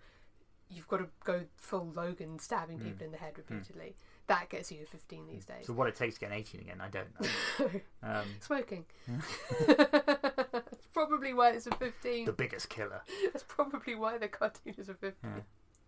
[0.70, 2.84] you've got to go full Logan, stabbing Mm.
[2.84, 3.96] people in the head repeatedly.
[4.32, 5.68] That gets you a 15 these days.
[5.68, 7.82] So what it takes to get an 18 again, I don't know.
[8.04, 8.86] Um, Smoking.
[9.68, 12.26] That's probably why it's a 15.
[12.26, 13.02] the biggest killer.
[13.26, 15.14] That's probably why the cartoon is a 15.
[15.22, 15.42] Yeah.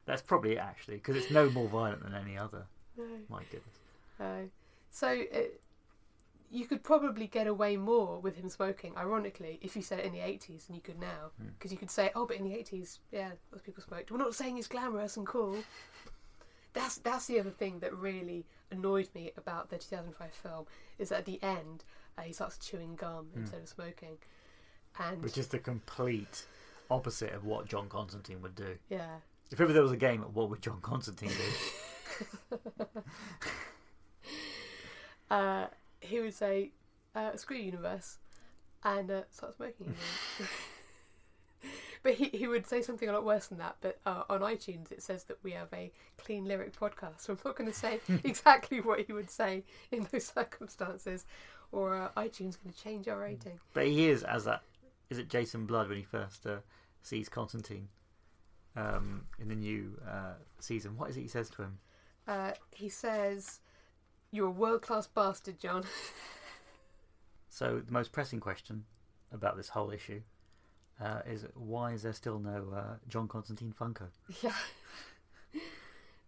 [0.05, 2.65] That's probably it actually, because it's no more violent than any other.
[2.97, 3.05] No.
[3.29, 3.79] My goodness.
[4.19, 4.49] Uh,
[4.91, 5.61] so it,
[6.51, 10.11] you could probably get away more with him smoking, ironically, if you said it in
[10.11, 11.31] the 80s than you could now.
[11.41, 11.47] Hmm.
[11.57, 14.11] Because you could say, oh, but in the 80s, yeah, those people smoked.
[14.11, 15.55] We're not saying it's glamorous and cool.
[16.73, 20.65] That's that's the other thing that really annoyed me about the 2005 film
[20.97, 21.83] is that at the end
[22.17, 24.17] uh, he starts chewing gum instead of smoking,
[24.99, 26.45] and Which is the complete
[26.89, 28.77] opposite of what John Constantine would do.
[28.89, 29.17] yeah,
[29.51, 31.31] If ever there was a game, what would John Constantine
[32.49, 32.57] do?
[35.31, 35.67] uh,
[36.01, 36.71] he would say,
[37.15, 38.17] uh, "Screw universe,"
[38.83, 40.49] and uh, start smoking again.
[42.03, 43.77] but he he would say something a lot worse than that.
[43.81, 47.39] But uh, on iTunes, it says that we have a clean lyric podcast, so I'm
[47.43, 51.25] not going to say exactly what he would say in those circumstances,
[51.71, 53.59] or uh, iTunes going to change our rating.
[53.73, 54.61] but he is as that.
[55.09, 56.57] Is it Jason Blood when he first uh,
[57.03, 57.87] sees Constantine
[58.75, 60.97] um, in the new uh, season?
[60.97, 61.77] What is it he says to him?
[62.27, 63.59] Uh, he says,
[64.31, 65.83] "You're a world class bastard, John."
[67.49, 68.83] So the most pressing question
[69.31, 70.21] about this whole issue
[71.01, 74.07] uh, is why is there still no uh, John Constantine Funko?
[74.41, 74.53] yeah.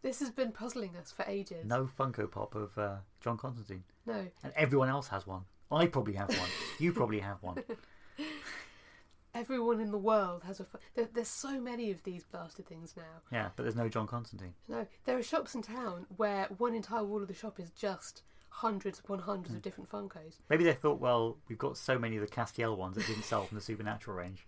[0.01, 1.65] This has been puzzling us for ages.
[1.65, 4.27] No Funko Pop of uh, John Constantine, No.
[4.43, 5.41] and everyone else has one.
[5.71, 6.49] I probably have one.
[6.77, 7.63] you probably have one.
[9.33, 10.63] Everyone in the world has a.
[10.63, 13.03] Fu- there, there's so many of these blasted things now.
[13.33, 14.53] Yeah, but there's no John Constantine.
[14.69, 18.21] No, there are shops in town where one entire wall of the shop is just
[18.49, 20.35] hundreds upon hundreds of different Funkos.
[20.49, 23.43] Maybe they thought, well, we've got so many of the Castiel ones that didn't sell
[23.43, 24.47] from the Supernatural range,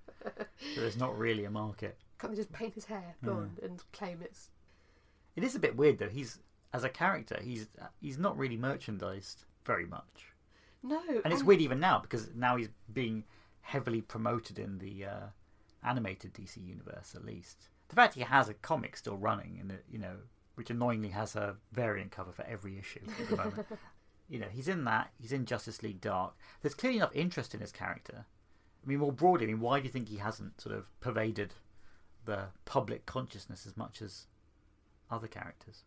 [0.76, 1.98] so there's not really a market.
[2.20, 4.50] Can't they just paint his hair blonde and claim it's.
[5.36, 6.10] It is a bit weird though.
[6.10, 6.40] He's
[6.74, 7.68] as a character, he's
[8.02, 10.34] he's not really merchandised very much,
[10.84, 13.24] No, and it's weird even now because now he's being
[13.62, 15.26] heavily promoted in the uh,
[15.84, 17.14] animated DC universe.
[17.16, 20.18] At least the fact he has a comic still running, and you know,
[20.56, 23.68] which annoyingly has a variant cover for every issue at the moment.
[24.30, 25.12] you know, he's in that.
[25.20, 26.34] He's in Justice League Dark.
[26.62, 28.26] There's clearly enough interest in his character.
[28.88, 31.54] I mean, more broadly, I mean, why do you think he hasn't sort of pervaded
[32.24, 34.28] the public consciousness as much as
[35.12, 35.84] other characters?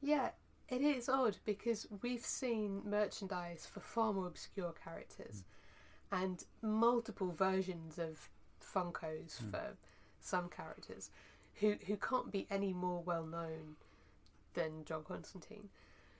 [0.00, 0.30] Yeah,
[0.68, 5.42] it is odd because we've seen merchandise for far more obscure characters
[6.12, 6.22] mm.
[6.22, 8.28] and multiple versions of
[8.62, 9.50] Funkos mm.
[9.50, 9.76] for
[10.20, 11.10] some characters
[11.54, 13.74] who, who can't be any more well known
[14.54, 15.68] than John Constantine.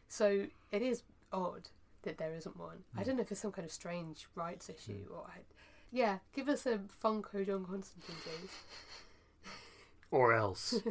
[0.09, 1.69] So it is odd
[2.05, 2.85] that there isn't one.
[2.97, 3.07] I hmm.
[3.07, 4.73] don't know if it's some kind of strange rights hmm.
[4.73, 5.25] issue or.
[5.27, 5.41] I,
[5.93, 8.51] yeah, give us a Funko John Constantine, please.
[10.11, 10.75] Or else.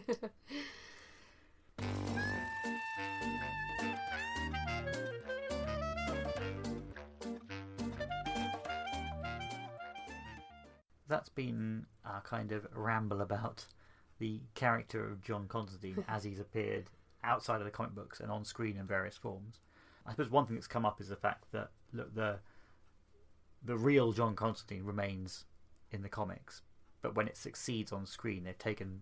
[11.07, 13.65] That's been our kind of ramble about
[14.19, 16.85] the character of John Constantine as he's appeared
[17.23, 19.59] outside of the comic books and on screen in various forms.
[20.05, 22.39] I suppose one thing that's come up is the fact that look the
[23.63, 25.45] the real John Constantine remains
[25.91, 26.61] in the comics,
[27.01, 29.01] but when it succeeds on screen, they've taken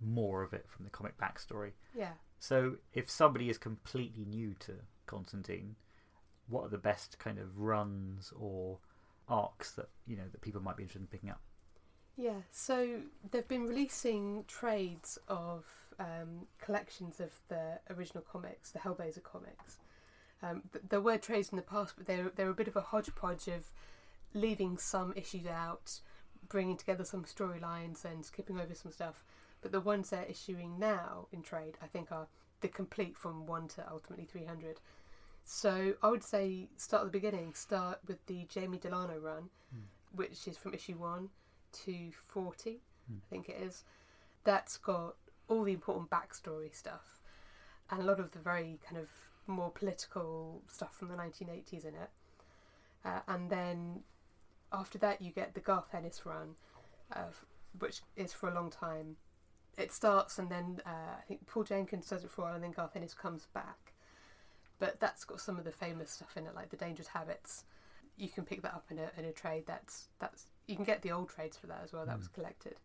[0.00, 1.72] more of it from the comic backstory.
[1.96, 2.12] Yeah.
[2.38, 4.72] So if somebody is completely new to
[5.06, 5.76] Constantine,
[6.48, 8.78] what are the best kind of runs or
[9.28, 11.40] arcs that you know that people might be interested in picking up?
[12.16, 15.64] Yeah, so they've been releasing trades of
[15.98, 19.78] um, collections of the original comics, the Hellblazer comics.
[20.44, 22.80] Um, th- there were trades in the past, but they're they're a bit of a
[22.80, 23.72] hodgepodge of
[24.34, 26.00] leaving some issues out,
[26.48, 29.24] bringing together some storylines, and skipping over some stuff.
[29.62, 32.26] But the ones they're issuing now in trade, I think, are
[32.60, 34.80] the complete from one to ultimately three hundred.
[35.44, 37.54] So I would say start at the beginning.
[37.54, 39.50] Start with the Jamie Delano run,
[40.14, 41.30] which is from issue one
[41.84, 43.84] to forty, I think it is.
[44.44, 45.16] That's got
[45.48, 47.20] all the important backstory stuff
[47.90, 49.10] and a lot of the very kind of
[49.46, 52.10] more political stuff from the 1980s in it.
[53.04, 54.00] Uh, and then
[54.72, 56.54] after that, you get the Garth Ennis run,
[57.12, 57.24] uh,
[57.78, 59.16] which is for a long time.
[59.76, 62.64] It starts, and then uh, I think Paul Jenkins does it for a while, and
[62.64, 63.92] then Garth Ennis comes back.
[64.78, 67.64] But that's got some of the famous stuff in it, like the Dangerous Habits.
[68.16, 69.64] You can pick that up in a in a trade.
[69.66, 72.06] That's that's you can get the old trades for that as well.
[72.06, 72.76] That was collected.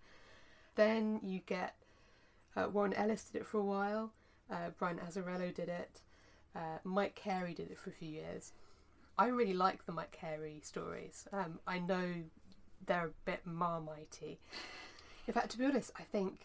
[0.75, 1.75] Then you get
[2.55, 4.11] uh, Warren Ellis did it for a while.
[4.49, 6.01] Uh, Brian Azzarello did it.
[6.55, 8.53] Uh, Mike Carey did it for a few years.
[9.17, 11.27] I really like the Mike Carey stories.
[11.33, 12.13] Um, I know
[12.85, 14.37] they're a bit marmitey.
[15.27, 16.39] In fact, to be honest, I think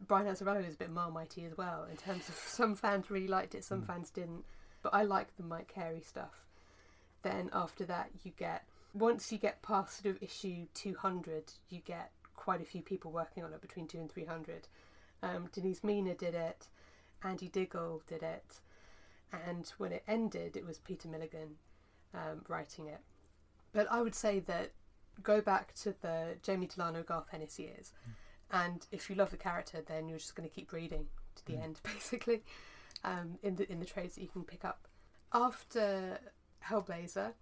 [0.00, 1.86] Brian Azzarello is a bit marmitey as well.
[1.90, 4.44] In terms of some fans really liked it, some fans didn't.
[4.82, 6.44] But I like the Mike Carey stuff.
[7.22, 11.80] Then after that, you get once you get past sort of issue two hundred, you
[11.84, 14.68] get quite a few people working on it between two and three hundred.
[15.22, 16.68] Um, Denise Mina did it.
[17.22, 18.60] Andy Diggle did it,
[19.32, 21.56] and when it ended, it was Peter Milligan
[22.14, 23.00] um, writing it.
[23.72, 24.72] But I would say that
[25.22, 27.92] go back to the Jamie Delano Garth Ennis years,
[28.50, 31.06] and if you love the character, then you're just going to keep reading
[31.36, 32.42] to the end, basically,
[33.04, 34.88] um, in the in the trades that you can pick up.
[35.32, 36.18] After
[36.64, 37.32] Hellblazer,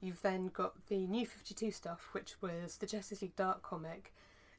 [0.00, 4.12] you've then got the New Fifty Two stuff, which was the Justice League Dark comic,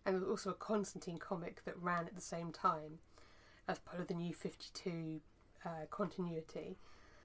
[0.06, 3.00] and there was also a Constantine comic that ran at the same time
[3.68, 5.22] as part of the New Fifty Two
[5.66, 6.78] uh, continuity.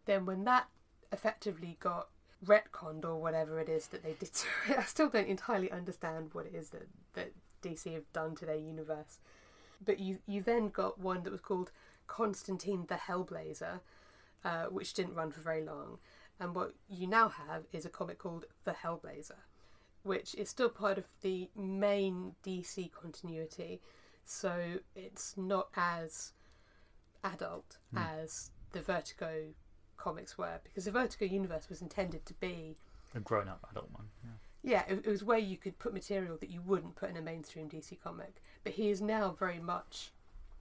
[0.04, 0.68] Then when that
[1.12, 2.08] effectively got
[2.44, 6.30] retconned or whatever it is that they did to it, I still don't entirely understand
[6.32, 7.32] what it is that, that
[7.62, 9.18] DC have done to their universe.
[9.84, 11.70] But you you then got one that was called
[12.06, 13.80] Constantine the Hellblazer,
[14.44, 15.98] uh, which didn't run for very long.
[16.38, 19.40] And what you now have is a comic called The Hellblazer,
[20.02, 23.80] which is still part of the main DC continuity.
[24.24, 26.32] So it's not as
[27.32, 27.98] adult hmm.
[27.98, 29.44] as the Vertigo
[29.96, 32.76] comics were, because the Vertigo universe was intended to be
[33.14, 34.08] A grown up adult one.
[34.62, 34.84] Yeah.
[34.86, 37.22] yeah, it, it was where you could put material that you wouldn't put in a
[37.22, 38.42] mainstream DC comic.
[38.64, 40.12] But he is now very much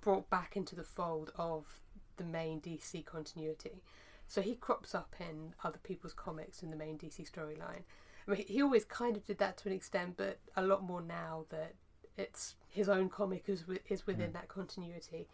[0.02, 1.82] brought back into the fold of
[2.18, 3.82] the main DC continuity.
[4.28, 7.84] So he crops up in other people's comics in the main DC storyline.
[8.28, 11.02] I mean, he always kind of did that to an extent, but a lot more
[11.02, 11.74] now that
[12.18, 14.12] it's his own comic is, is hmm.
[14.12, 15.28] within that continuity.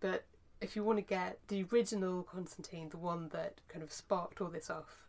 [0.00, 0.24] But
[0.60, 4.48] if you want to get the original Constantine, the one that kind of sparked all
[4.48, 5.08] this off,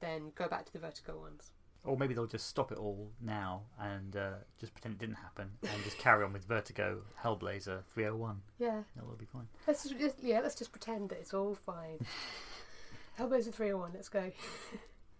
[0.00, 1.50] then go back to the Vertigo ones.
[1.84, 5.50] Or maybe they'll just stop it all now and uh, just pretend it didn't happen
[5.62, 8.40] and just carry on with Vertigo Hellblazer 301.
[8.58, 9.48] Yeah, That will be fine.
[9.66, 11.98] let's just, just yeah, let's just pretend that it's all fine.
[13.18, 13.90] Hellblazer three hundred one.
[13.94, 14.32] Let's go.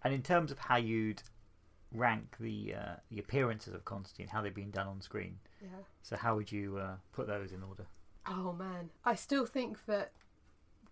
[0.03, 1.21] And in terms of how you'd
[1.93, 5.69] rank the uh, the appearances of Constantine, how they've been done on screen, Yeah.
[6.01, 7.85] so how would you uh, put those in order?
[8.27, 10.11] Oh man, I still think that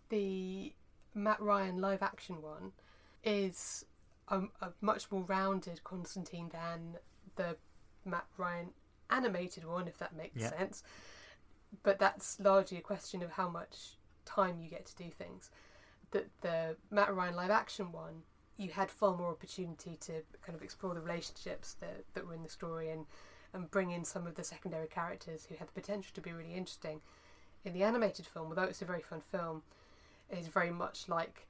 [0.09, 0.73] the
[1.15, 2.73] Matt Ryan live action one
[3.23, 3.85] is
[4.27, 6.97] a, a much more rounded Constantine than
[7.35, 7.57] the
[8.05, 8.69] Matt Ryan
[9.09, 10.49] animated one, if that makes Yeah.
[10.49, 10.83] sense.
[11.81, 15.49] But that's largely a question of how much time you get to do things.
[16.11, 18.23] That the Matt Ryan live action one,
[18.57, 22.43] you had far more opportunity to kind of explore the relationships that, that were in
[22.43, 23.07] the story and,
[23.53, 26.53] and bring in some of the secondary characters who had the potential to be really
[26.53, 27.01] interesting.
[27.65, 29.61] In the animated film, although it's a very fun film,
[30.29, 31.47] is very much like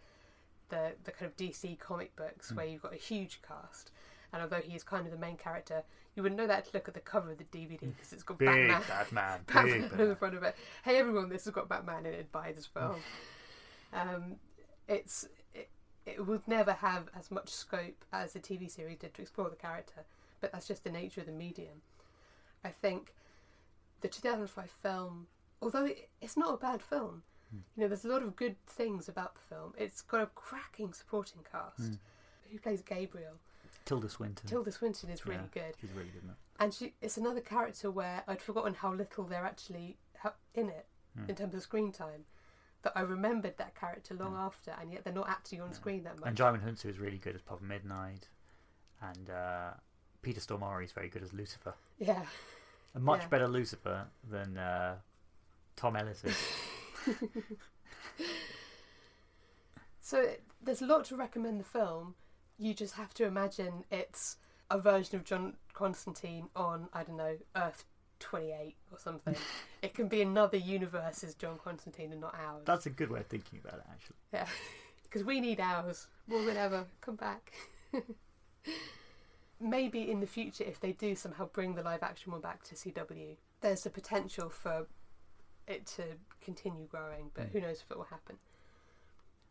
[0.70, 2.56] the the kind of DC comic books hmm.
[2.56, 3.92] where you've got a huge cast.
[4.32, 5.84] And although he is kind of the main character,
[6.16, 8.16] you wouldn't know that to look at the cover of the DVD because hmm.
[8.16, 8.82] it's got Big Batman.
[8.88, 10.56] Batman, Batman big on the front of it.
[10.84, 12.32] Hey everyone, this has got Batman in it.
[12.32, 12.80] Buy this hmm.
[12.80, 12.96] film.
[13.94, 14.24] um,
[14.88, 15.70] it's it,
[16.06, 19.56] it would never have as much scope as the TV series did to explore the
[19.56, 20.04] character,
[20.42, 21.82] but that's just the nature of the medium.
[22.64, 23.14] I think
[24.02, 25.28] the 2005 film,
[25.64, 27.24] although it, it's not a bad film,
[27.54, 29.74] you know, there's a lot of good things about the film.
[29.78, 31.98] It's got a cracking supporting cast.
[32.52, 33.34] Who plays Gabriel?
[33.86, 34.48] Tilda Swinton.
[34.50, 36.24] Tilda Swinton is really Yeah, good She's really good
[36.60, 39.98] and she it's another character where I'd forgotten how little they're actually
[40.54, 40.86] in it
[41.28, 42.26] in terms of screen time.
[42.84, 46.20] That I remembered that character long after, and yet they're not actually on screen that
[46.20, 46.28] much.
[46.28, 48.28] And Djimon Hounsou is really good as Papa Midnight,
[49.02, 49.72] and uh,
[50.22, 51.74] Peter Stormare is very good as Lucifer.
[51.98, 52.26] yeah,
[52.96, 53.28] A much Yeah.
[53.30, 54.96] better Lucifer than uh,
[55.76, 56.38] Tom Ellis is.
[60.02, 60.26] so
[60.62, 62.16] there's a lot to recommend the film.
[62.58, 64.38] You just have to imagine it's
[64.70, 67.86] a version of John Constantine on I don't know Earth
[68.20, 69.36] 28 or something.
[69.82, 72.64] it can be another universe's John Constantine and not ours.
[72.66, 74.16] That's a good way of thinking about it, actually.
[74.32, 74.48] yeah.
[75.04, 76.86] because we need ours more than ever.
[77.02, 77.54] Come back.
[79.60, 82.76] Maybe in the future, if they do somehow bring the live action one back to
[82.76, 84.88] CW, there's the potential for
[85.68, 86.04] it to
[86.42, 88.38] continue growing, but who knows if it will happen.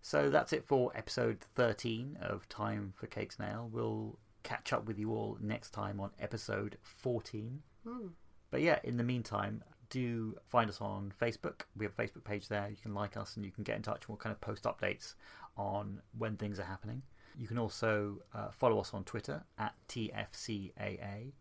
[0.00, 3.68] So that's it for episode 13 of Time for Cakes Snail.
[3.72, 7.62] We'll catch up with you all next time on episode 14.
[7.86, 8.06] Hmm.
[8.50, 11.62] But yeah, in the meantime, do find us on Facebook.
[11.76, 12.68] We have a Facebook page there.
[12.68, 14.08] You can like us and you can get in touch.
[14.08, 15.14] We'll kind of post updates
[15.56, 17.02] on when things are happening.
[17.38, 21.32] You can also uh, follow us on Twitter at TFCAA.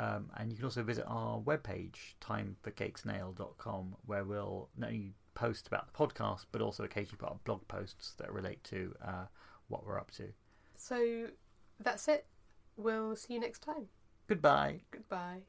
[0.00, 5.92] Um, and you can also visit our webpage, timeforcakesnail.com, where we'll not only post about
[5.92, 9.26] the podcast, but also occasionally put up blog posts that relate to uh,
[9.68, 10.32] what we're up to.
[10.74, 11.26] So
[11.78, 12.24] that's it.
[12.78, 13.88] We'll see you next time.
[14.26, 14.80] Goodbye.
[14.90, 15.40] Goodbye.